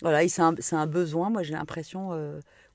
[0.01, 1.30] Voilà, et c'est un, besoin.
[1.30, 2.09] Moi, j'ai l'impression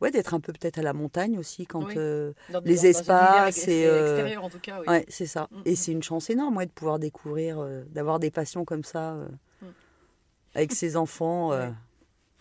[0.00, 1.84] ouais, d'être un peu peut-être à la montagne aussi quand.
[1.84, 1.94] Oui.
[1.94, 4.86] Dans- Les dans- dans espaces et, extérieur, en tout cas, oui.
[4.88, 5.48] Ouais, c'est ça.
[5.50, 5.76] Mm, Et mm.
[5.76, 9.16] c'est une chance énorme, ouais, de pouvoir découvrir, d'avoir des passions comme ça
[9.60, 9.66] Mm.
[10.54, 11.50] avec ses enfants.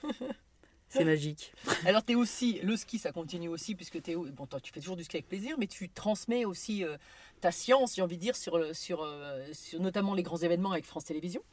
[0.95, 1.53] euh, c'est magique.
[1.85, 4.79] Alors, tu es aussi, le ski, ça continue aussi, puisque t'es, bon, toi, tu fais
[4.79, 6.97] toujours du ski avec plaisir, mais tu transmets aussi euh,
[7.41, 10.71] ta science, j'ai envie de dire, sur, le- sur, euh, sur notamment les grands événements
[10.71, 11.43] avec France Télévisions.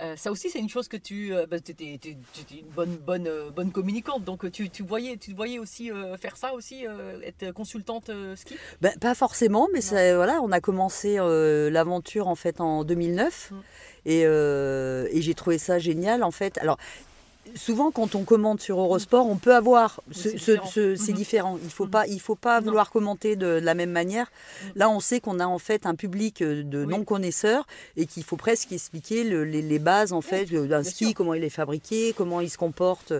[0.00, 1.32] Euh, ça aussi, c'est une chose que tu.
[1.32, 5.16] Euh, bah, t'étais- t'étais une bonne, bonne, euh, bonne communicante, donc euh, tu, tu, voyais,
[5.18, 8.56] tu te voyais aussi euh, faire ça aussi, euh, être consultante euh, ski?
[8.80, 13.52] Ben, pas forcément, mais ça, voilà, on a commencé euh, l'aventure en fait en 2009
[13.52, 13.60] Mm.
[14.06, 16.58] et, euh, et j'ai trouvé ça génial en fait.
[16.58, 16.76] Alors
[17.54, 20.66] souvent quand on commente sur Eurosport, on peut avoir ce- c'est différent.
[20.66, 21.16] ce- Mhm.
[21.16, 21.58] différent.
[21.62, 21.90] Il faut Mhm.
[21.90, 22.66] pas, il faut pas Non.
[22.66, 24.30] vouloir commenter de, de la même manière.
[24.64, 24.72] Mhm.
[24.76, 26.90] Là, on sait qu'on a en fait un public euh, de Oui.
[26.92, 27.66] non connaisseurs
[27.96, 31.14] et qu'il faut presque expliquer le- les, les bases en fait d'un ski, sûr.
[31.14, 33.12] comment il est fabriqué, comment il se comporte.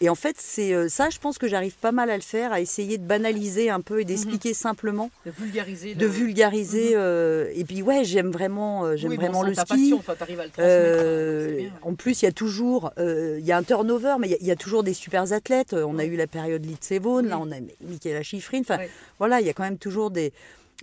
[0.00, 2.52] Et en fait, c'est euh, ça, je pense que j'arrive pas mal à le faire,
[2.52, 5.94] à essayer de banaliser un peu et d'expliquer simplement de vulgariser.
[5.94, 6.92] de vulgariser.
[6.94, 9.64] euh, et puis ouais, j'aime vraiment, j'aime Oui, vraiment le ski.
[9.66, 10.50] passion, à le.
[10.58, 14.28] Euh, hein, en plus, il y a toujours, euh, il y a un turnover, mais
[14.28, 15.72] il y a- il y, a toujours des super athlètes.
[15.74, 17.48] Euh, On a eu la période Litzevon, là Oui.
[17.48, 18.60] on a Michaela Schifrin.
[18.60, 18.78] Enfin,
[19.18, 20.32] voilà, il y a quand même toujours des,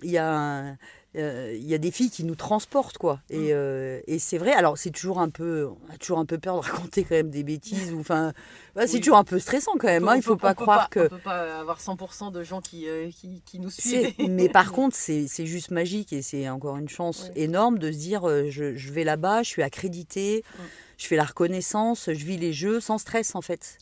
[0.02, 0.76] il y a, un-
[1.16, 3.20] euh, il y a des filles qui nous transportent quoi.
[3.30, 3.34] Mm.
[3.34, 4.52] Et, euh, et c'est vrai.
[4.52, 7.30] Alors c'est toujours un peu, on a toujours un peu peur de raconter quand même
[7.30, 8.32] des bêtises ou enfin,
[8.76, 9.00] ouais, c'est Oui.
[9.00, 10.04] toujours un peu stressant quand même.
[10.04, 11.08] On hein, peut- il faut on pas peut croire On que.
[11.08, 14.12] peut pas avoir 100% de gens qui, euh, qui, qui nous suivent.
[14.28, 17.98] mais par contre, c'est c'est juste magique et c'est encore une chance énorme de se
[17.98, 20.62] dire je, je vais là-bas, je suis accrédité, Mm.
[20.98, 23.78] je fais la reconnaissance, je vis les jeux sans stress en fait.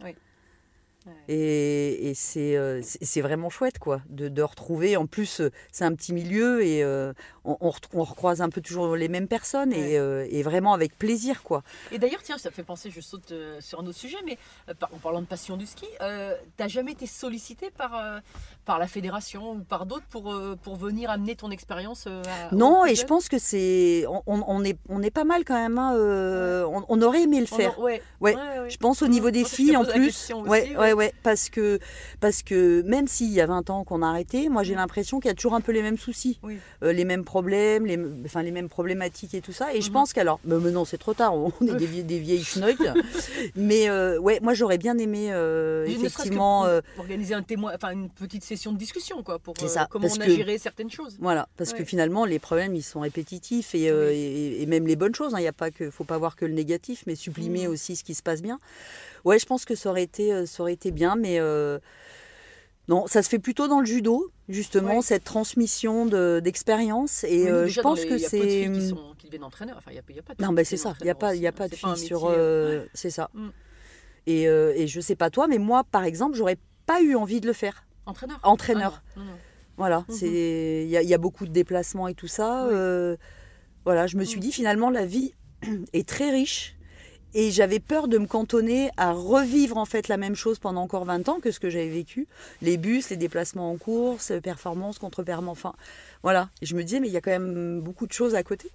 [1.06, 1.12] Ouais.
[1.34, 4.96] Et, et c'est euh, c'est- c'est vraiment chouette quoi de, de retrouver.
[4.96, 7.12] En plus, euh, c'est un petit milieu et euh,
[7.44, 7.56] on,
[7.92, 9.92] on, recroise un peu toujours les mêmes personnes Ouais.
[9.92, 11.62] et, euh, et vraiment avec plaisir quoi.
[11.90, 14.38] Et d'ailleurs, tiens, ça fait penser, je saute sur un autre sujet, mais
[14.68, 15.86] en parlant de passion du ski,
[16.56, 18.20] t'as jamais été sollicité par,
[18.64, 22.94] par la fédération ou par d'autres pour, pour venir amener ton expérience à- Non, et
[22.94, 25.78] je pense que c'est on, est on est pas mal quand même.
[25.78, 25.94] hein,
[26.88, 27.78] on, aurait aimé le faire.
[27.80, 28.36] ouais, Ouais.
[28.68, 30.30] Je pense au niveau des filles en plus.
[30.46, 30.91] ouais.
[30.92, 31.78] Ouais, ouais, parce que
[32.20, 35.28] parce que même s'il y a 20 ans qu'on a arrêté, moi j'ai l'impression qu'il
[35.28, 36.58] y a toujours un peu les mêmes soucis, Oui.
[36.82, 39.74] Euh, les mêmes problèmes, les, enfin les mêmes problématiques et tout ça.
[39.74, 39.92] Et je Mhm.
[39.92, 42.44] pense qu'alors, mais, mais non, c'est trop tard, on est des, vieilles- des vieilles
[43.56, 46.64] mais euh, ouais, moi j'aurais bien aimé euh, effectivement.
[46.66, 50.20] euh, organiser un témoin, enfin une petite session de discussion, quoi, pour ça, comment on
[50.20, 51.16] a que- géré certaines choses.
[51.20, 54.14] Voilà, parce que finalement, les problèmes, ils sont répétitifs et, Oui.
[54.14, 55.34] et, et même les bonnes choses.
[55.38, 57.72] Il ne pas que, faut pas voir que le négatif, mais sublimer Mhm.
[57.72, 58.58] aussi ce qui se passe bien.
[59.24, 61.78] Ouais, je pense que ça aurait été, euh, ça aurait été bien, mais euh,
[62.88, 65.02] non, ça se fait plutôt dans le judo, justement, Ouais.
[65.02, 67.24] cette transmission de- d'expérience.
[67.24, 68.80] et Oui, euh, je pense les- que il y a peu de filles c'est.
[68.80, 69.76] qui, sont, qui deviennent entraîneurs.
[69.78, 70.94] Enfin, il n'y a, pas de Non, qui c'est ça.
[71.00, 72.34] Il n'y a pas, y a pas de filles C'est sur.
[72.94, 73.30] C'est ça.
[73.34, 73.48] Mm.
[74.26, 77.46] Et, et je sais pas toi, mais moi, par exemple, j'aurais pas eu envie de
[77.46, 77.84] le faire.
[78.06, 78.40] Entraîneur?
[78.42, 79.02] Entraîneur.
[79.06, 79.36] Ah non, non, non.
[79.78, 80.14] Voilà, Mhm.
[80.14, 82.66] c'est il y, a- il y a beaucoup de déplacements et tout ça.
[82.66, 82.74] Oui.
[82.74, 83.16] euh,
[83.84, 84.42] voilà, je me suis Mhm.
[84.42, 85.32] dit finalement la vie
[85.92, 86.76] est très riche
[87.34, 91.04] et j'avais peur de me cantonner à revivre en fait la même chose pendant encore
[91.04, 92.26] 20 ans que ce que j'avais vécu,
[92.60, 95.58] les bus, les déplacements en course, performance contre performance.
[95.58, 95.74] Enfin,
[96.22, 98.42] voilà, et je me disais mais il y a quand même beaucoup de choses à
[98.42, 98.70] côté.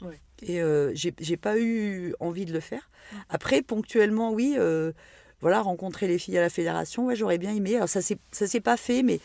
[0.00, 0.20] Ouais.
[0.42, 2.90] Et euh, j'ai pas eu envie de le faire.
[3.28, 4.54] Après ponctuellement oui.
[4.58, 4.92] euh,
[5.40, 7.76] voilà, rencontrer les filles à la fédération, ouais, j'aurais bien aimé.
[7.76, 9.20] Alors ça s'est ça s'est pas fait, mais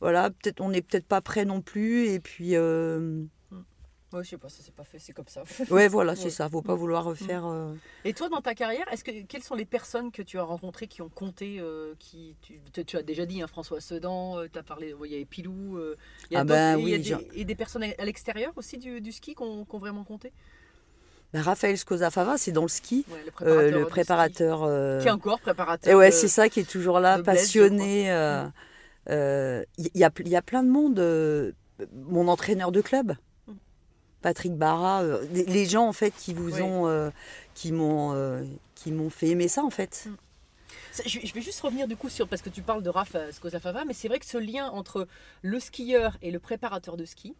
[0.00, 2.08] voilà, peut-être on n'est peut-être pas prêt non plus.
[2.08, 3.22] Et puis euh,
[4.12, 5.44] Ouais, je sais pas, ça s'est pas fait, c'est comme ça.
[5.70, 6.30] ouais, voilà, c'est Ouais.
[6.30, 6.48] ça.
[6.48, 7.46] Faut pas vouloir refaire.
[7.46, 10.42] euh, Et toi, dans ta carrière, est-ce que quelles sont les personnes que tu as
[10.42, 14.46] rencontrées qui ont compté, euh, qui tu, tu- tu as déjà dit, hein, François Sedan,
[14.52, 15.96] tu as parlé, ouais, il y avait Pilou, euh,
[16.30, 17.82] il y a Ah ben et il y a oui, des, genre- et des personnes
[17.82, 20.32] à l'extérieur aussi du, du ski qui ont, vraiment compté?
[21.32, 23.80] bah, Raphaël Scosafava, c'est dans le ski, Ouais, le euh, préparateur.
[23.80, 24.60] le du préparateur.
[24.60, 24.68] ski.
[24.68, 25.92] euh, Qui est encore préparateur.
[25.92, 28.12] Et ouais, de- c'est ça qui est toujours là, passionné.
[28.12, 28.44] euh,
[29.10, 30.98] euh, Il y, a, il y a plein de monde.
[31.00, 31.52] euh,
[31.94, 33.18] mon entraîneur de club, Mm.
[34.22, 36.62] Patrick Barra, euh, les- gens en fait qui vous Oui.
[36.62, 37.10] ont, euh,
[37.54, 38.44] qui m'ont, euh,
[38.74, 40.06] qui m'ont fait aimer ça en fait.
[40.06, 40.16] Mm.
[41.06, 43.94] Je, vais juste revenir du coup sur, parce que tu parles de euh, Scosafava, mais
[43.94, 45.06] c'est vrai que ce lien entre
[45.42, 47.34] le skieur et le préparateur de ski,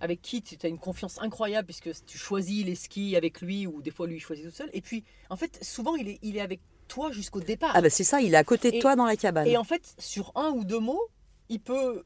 [0.00, 3.80] avec qui tu as une confiance incroyable puisque tu choisis les skis avec lui ou
[3.82, 4.70] des fois lui il choisit tout seul.
[4.72, 7.72] Et puis en fait souvent il est, il est avec toi jusqu'au départ.
[7.74, 9.46] Ah bah c'est ça, il est à côté de Et- toi dans la cabane.
[9.46, 11.08] Et en fait sur un ou deux mots
[11.48, 12.04] il peut,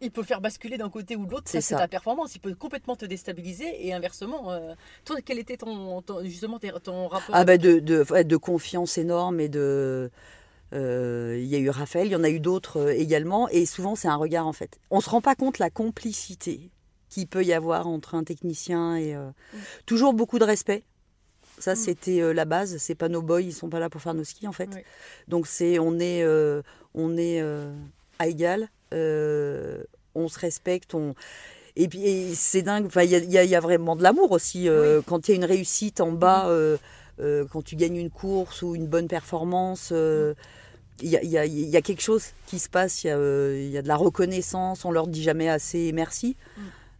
[0.00, 1.44] il peut faire basculer d'un côté ou de l'autre.
[1.46, 1.80] C'est Ça c'est ça.
[1.80, 2.34] ta performance.
[2.34, 4.52] Il peut complètement te déstabiliser et inversement.
[4.52, 4.74] euh,
[5.04, 9.48] toi quel était ton, ton- justement ton rapport Ah bah de, de, confiance énorme et
[9.48, 10.10] de...
[10.72, 13.64] euh, Il y a eu Raphaël, il y en a eu d'autres euh, également, et
[13.66, 14.78] souvent c'est un regard en fait.
[14.90, 16.70] On se rend pas compte la complicité
[17.08, 19.14] qu'il peut y avoir entre un technicien et...
[19.14, 19.30] euh,
[19.86, 20.82] Toujours beaucoup de respect.
[21.60, 21.76] Ça, Mm.
[21.76, 22.76] c'était euh, la base.
[22.78, 24.68] C'est pas nos boys, ils sont pas là pour faire nos skis en fait.
[24.74, 24.80] Oui.
[25.28, 26.62] Donc c'est, on est, euh,
[26.94, 27.40] on est
[28.18, 28.68] à égal.
[28.94, 29.82] Euh,
[30.14, 30.94] on se respecte.
[30.94, 31.14] On
[31.76, 32.86] et puis c'est dingue.
[32.86, 35.28] Enfin, il y a, il y il y a vraiment de l'amour aussi euh, quand
[35.28, 36.76] il y a une réussite en bas, euh,
[37.20, 39.90] euh, quand tu gagnes une course ou une bonne performance.
[39.92, 40.34] euh,
[41.02, 43.82] il y, y a- y quelque chose qui se passe, il y euh, y a
[43.82, 46.36] de la reconnaissance, on leur dit jamais assez merci.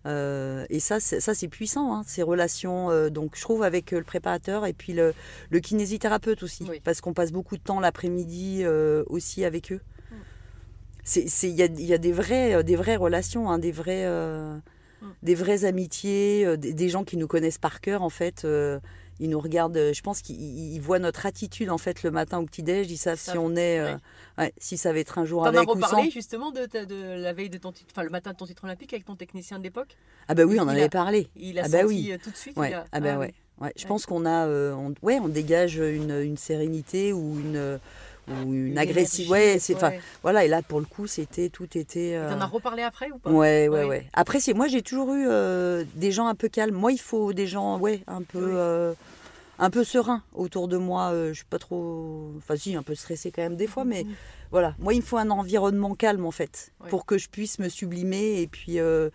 [0.06, 3.92] Euh, et ça, c'est, ça, c'est puissant, hein, ces relations, euh, donc je trouve, avec
[3.92, 5.14] le préparateur et puis le,
[5.48, 6.80] le kinésithérapeute aussi, Oui.
[6.84, 8.64] parce qu'on passe beaucoup de temps l'après-midi
[9.06, 9.80] aussi avec eux.
[11.16, 14.56] Il y, a, y a des, vrais, euh, des vraies relations, hein, des, vrais, euh,
[15.22, 18.44] des vraies amitiés, euh, des, des gens qui nous connaissent par cœur, en fait.
[18.44, 18.78] euh,
[19.20, 22.10] ils nous regardent, euh, je pense qu'ils ils- ils voient notre attitude, en fait, le
[22.10, 23.96] matin au petit-déj, ils savent Ça- si on est, ouais.
[24.38, 25.74] ouais, si ça va être un jour avec ou sans.
[25.74, 28.44] reparlé justement de, ta- de la veille de ton titre, enfin le matin de ton
[28.46, 29.96] titre olympique avec ton technicien de l'époque?
[30.26, 31.28] Ah bah oui, on en Il avait a- parlé.
[31.36, 32.18] Il a Ah bah senti oui.
[32.24, 32.72] tout de suite Ouais.
[32.72, 33.72] a- Ah bah ah ouais.
[33.76, 37.78] Je pense qu'on a, on, ouais, on dégage une, une sérénité ou une,
[38.28, 39.22] ou une, Une agressivité.
[39.34, 40.00] énergie, Ouais, c'est, enfin, ouais.
[40.22, 40.44] voilà.
[40.44, 42.14] Et là, pour le coup, c'était, tout était.
[42.16, 43.30] euh, T'en as reparlé après ou pas?
[43.30, 43.84] Ouais, ouais, Ouais.
[43.84, 44.06] ouais.
[44.12, 46.74] Après, c'est moi, j'ai toujours eu euh, des gens un peu calmes.
[46.74, 48.52] Moi, il faut des gens, ouais, un peu, Oui.
[48.54, 48.94] euh,
[49.58, 51.10] un peu sereins autour de moi.
[51.12, 54.04] Euh, je suis pas trop, enfin, si, un peu stressée quand même des fois, mais
[54.04, 54.14] Mhm.
[54.50, 54.74] voilà.
[54.78, 56.88] Moi, il me faut un environnement calme en fait, Ouais.
[56.90, 59.10] pour que je puisse me sublimer et puis, euh,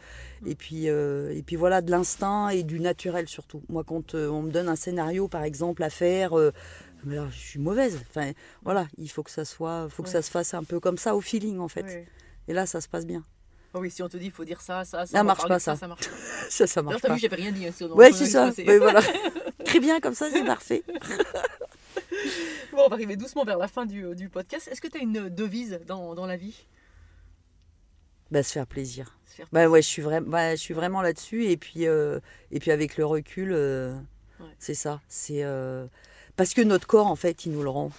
[0.45, 3.61] et puis, et puis voilà, de l'instinct et du naturel surtout.
[3.69, 6.31] Moi, quand on me donne un scénario, par exemple, à faire.
[6.99, 7.99] Euh, mais là, je suis mauvaise.
[8.09, 8.31] Enfin,
[8.63, 10.13] voilà, il faut que ça soit, faut que Ouais.
[10.13, 11.83] ça se fasse un peu comme ça, au feeling en fait.
[11.83, 12.07] Ouais.
[12.47, 13.23] Et là, ça se passe bien.
[13.73, 15.59] Ah oui, si on te dit il faut dire ça, ça, ça, Ça marche pas,
[15.59, 15.81] ça, ça.
[15.81, 16.15] ça marche pas.
[16.49, 17.13] Ça, ça marche t'as pas.
[17.13, 17.67] vu, j'avais rien dit.
[17.67, 18.51] hein, sur- Ouais, c'est ça.
[18.57, 19.01] Oui, voilà.
[19.65, 20.83] Très bien, comme ça, c'est parfait.
[22.71, 24.67] Bon, on va arriver doucement vers la fin du, du podcast.
[24.71, 26.65] Est-ce que tu as une devise dans, dans la vie?
[28.31, 29.17] Bah, se faire plaisir.
[29.25, 31.45] Se faire Bah ouais, je suis vraiment, bah, je suis vraiment là-dessus.
[31.45, 32.19] Et puis, euh,
[32.51, 33.93] et puis avec le recul, euh,
[34.39, 34.45] Ouais.
[34.59, 35.01] c'est ça.
[35.07, 35.85] C'est euh,
[36.39, 37.91] parce que notre corps, en fait, il nous le rend.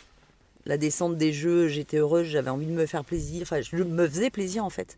[0.65, 3.43] La descente des jeux, j'étais heureuse, j'avais envie de me faire plaisir.
[3.43, 4.97] Enfin, je me faisais plaisir en fait.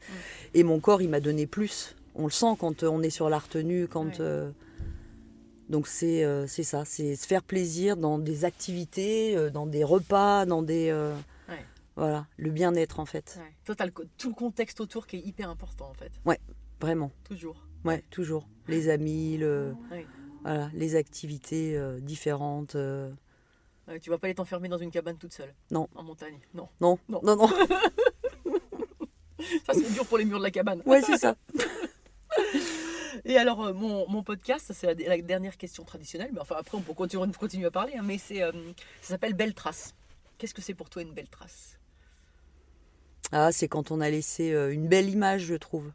[0.55, 1.97] Et mon corps, il m'a donné plus.
[2.15, 4.07] On le sent quand euh, on est sur la retenue, quand.
[4.07, 4.21] Ouais.
[4.21, 4.51] euh,
[5.69, 10.47] donc c'est euh, ça, c'est se faire plaisir dans des activités, euh, dans des repas,
[10.47, 11.13] dans des euh,
[11.49, 11.65] Ouais.
[11.97, 13.39] voilà, le bien-être en fait.
[13.41, 13.53] Ouais.
[13.75, 16.13] Toi, le co- tout le contexte autour qui est hyper important en fait.
[16.81, 17.11] Vraiment.
[17.25, 17.57] Toujours.
[17.85, 18.47] Ouais, toujours.
[18.69, 20.07] Les amis, le, Ouais.
[20.45, 22.77] voilà, les activités différentes.
[23.89, 25.53] Euh, tu vas pas aller t'enfermer dans une cabane toute seule.
[25.71, 25.89] Non.
[25.95, 26.39] En montagne.
[26.55, 26.69] Non.
[26.81, 27.21] Non, Non.
[27.23, 27.49] non, non.
[29.67, 30.83] Ça, c'est dur pour les murs de la cabane.
[30.87, 31.37] Ouais, c'est ça.
[33.25, 36.79] Et alors, euh, mon, mon podcast, c'est la, la dernière question traditionnelle, mais enfin après,
[36.79, 38.53] on peut continuer, continuer à parler, hein, mais c'est, euh,
[39.01, 39.95] ça s'appelle Belle Trace.
[40.39, 41.79] Qu'est-ce que c'est pour toi une belle trace?
[43.31, 45.93] Ah, c'est quand on a laissé euh, une belle image, je trouve.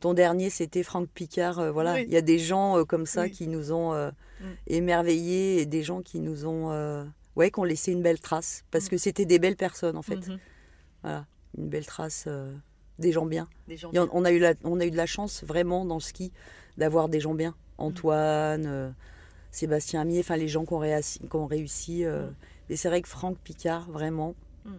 [0.00, 1.58] Ton dernier, c'était Franck Picard.
[1.58, 2.04] euh, voilà, Oui.
[2.06, 3.30] il y a des gens euh, comme ça Oui.
[3.32, 4.44] qui nous ont euh, Mm.
[4.68, 6.70] émerveillés et des gens qui nous ont,
[7.34, 10.16] ouais, qui ont laissé une belle trace parce que c'était des belles personnes en fait.
[10.28, 10.38] Mhm.
[11.02, 11.26] Voilà,
[11.56, 12.28] une belle trace,
[13.00, 13.48] des gens bien.
[13.66, 15.96] Des gens Et on, a eu la, on a eu de la chance vraiment dans
[15.96, 16.32] le ski
[16.76, 17.54] d'avoir des gens bien.
[17.78, 18.90] Antoine, euh,
[19.50, 22.04] Sébastien Amier, enfin les gens qui ont, réassi- qui ont réussi.
[22.04, 22.34] Mm.
[22.70, 24.34] Et c'est vrai que Franck Picard, vraiment,
[24.64, 24.70] Mm.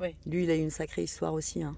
[0.00, 0.16] Oui.
[0.26, 1.62] lui, il a eu une sacrée histoire aussi.
[1.62, 1.76] hein.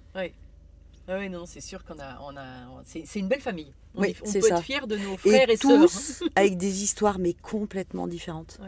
[1.07, 3.75] Ah oui, non, c'est sûr qu'on a, on a, on- c'est, une belle famille.
[3.95, 4.57] On, Oui, est- on peut ça.
[4.57, 5.81] être fiers de nos frères et, Et sœurs.
[5.83, 8.59] tous avec des histoires, mais complètement différentes.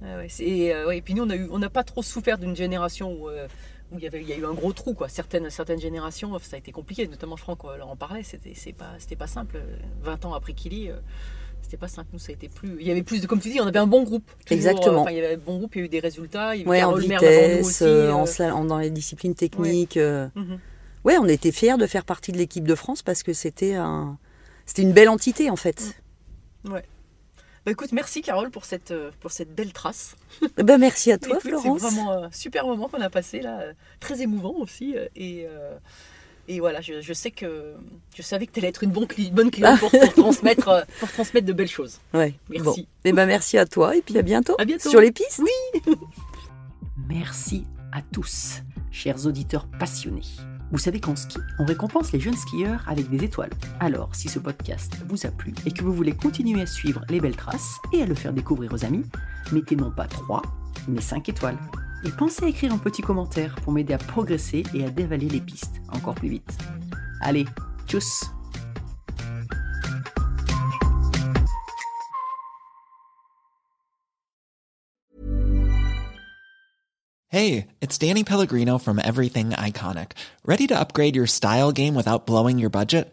[0.00, 2.38] Ah ouais, c'est- et, euh, ouais, et puis nous, on on n'a pas trop souffert
[2.38, 3.48] d'une génération où, euh,
[3.90, 5.08] où il y avait, il y a eu un gros trou, quoi.
[5.08, 7.08] Certaines, certaines générations, ça a été compliqué.
[7.08, 8.22] Notamment Franck euh, en parlait.
[8.22, 9.60] C'était, pas, pas simple.
[10.02, 11.00] 20 ans après Kili, euh,
[11.62, 12.08] c'était pas simple.
[12.12, 12.76] Nous, ça a été plus.
[12.80, 14.24] Il y avait plus de, comme tu dis, on avait un bon groupe.
[14.46, 15.02] Toujours, Exactement.
[15.02, 15.74] enfin, il y avait un bon groupe.
[15.76, 16.54] Il y a eu des résultats.
[16.56, 19.96] Il y Ouais, en vitesse, aussi, euh, euh, en dans les disciplines techniques.
[19.96, 20.28] euh.
[20.34, 20.58] mhm.
[21.04, 24.18] Ouais, on était fiers de faire partie de l'équipe de France parce que c'était un,
[24.66, 25.94] c'était une belle entité en fait.
[26.64, 30.16] Bah, écoute, merci Carole pour cette, pour cette belle trace.
[30.56, 31.80] Ben merci à toi, Écoute, Florence.
[31.80, 33.60] C'est vraiment un super moment qu'on a passé là,
[34.00, 34.96] très émouvant aussi.
[35.14, 35.76] Et, euh,
[36.48, 37.74] et voilà, je, je sais que
[38.16, 40.82] je savais que tu allais être une bonne, cli- bonne cliente pour, pour transmettre, euh,
[41.00, 41.98] pour transmettre de belles choses.
[42.14, 42.34] Ouais.
[42.50, 42.64] Merci.
[42.64, 42.86] Bon.
[43.04, 44.54] Eh ben merci à toi et puis à bientôt.
[44.58, 44.88] À bientôt.
[44.90, 45.42] Sur les pistes.
[47.08, 50.22] Merci à tous, chers auditeurs passionnés.
[50.70, 53.50] Vous savez qu'en ski, on récompense les jeunes skieurs avec des étoiles.
[53.80, 57.20] Alors, si ce podcast vous a plu et que vous voulez continuer à suivre les
[57.20, 59.04] belles traces et à le faire découvrir aux amis,
[59.50, 60.42] mettez non pas 3,
[60.86, 61.56] mais 5 étoiles.
[62.04, 65.40] Et pensez à écrire un petit commentaire pour m'aider à progresser et à dévaler les
[65.40, 66.58] pistes encore plus vite.
[67.20, 67.46] Allez,
[67.86, 68.24] tchuss
[77.30, 80.12] Hey, it's Danny Pellegrino from Everything Iconic.
[80.46, 83.12] Ready to upgrade your style game without blowing your budget?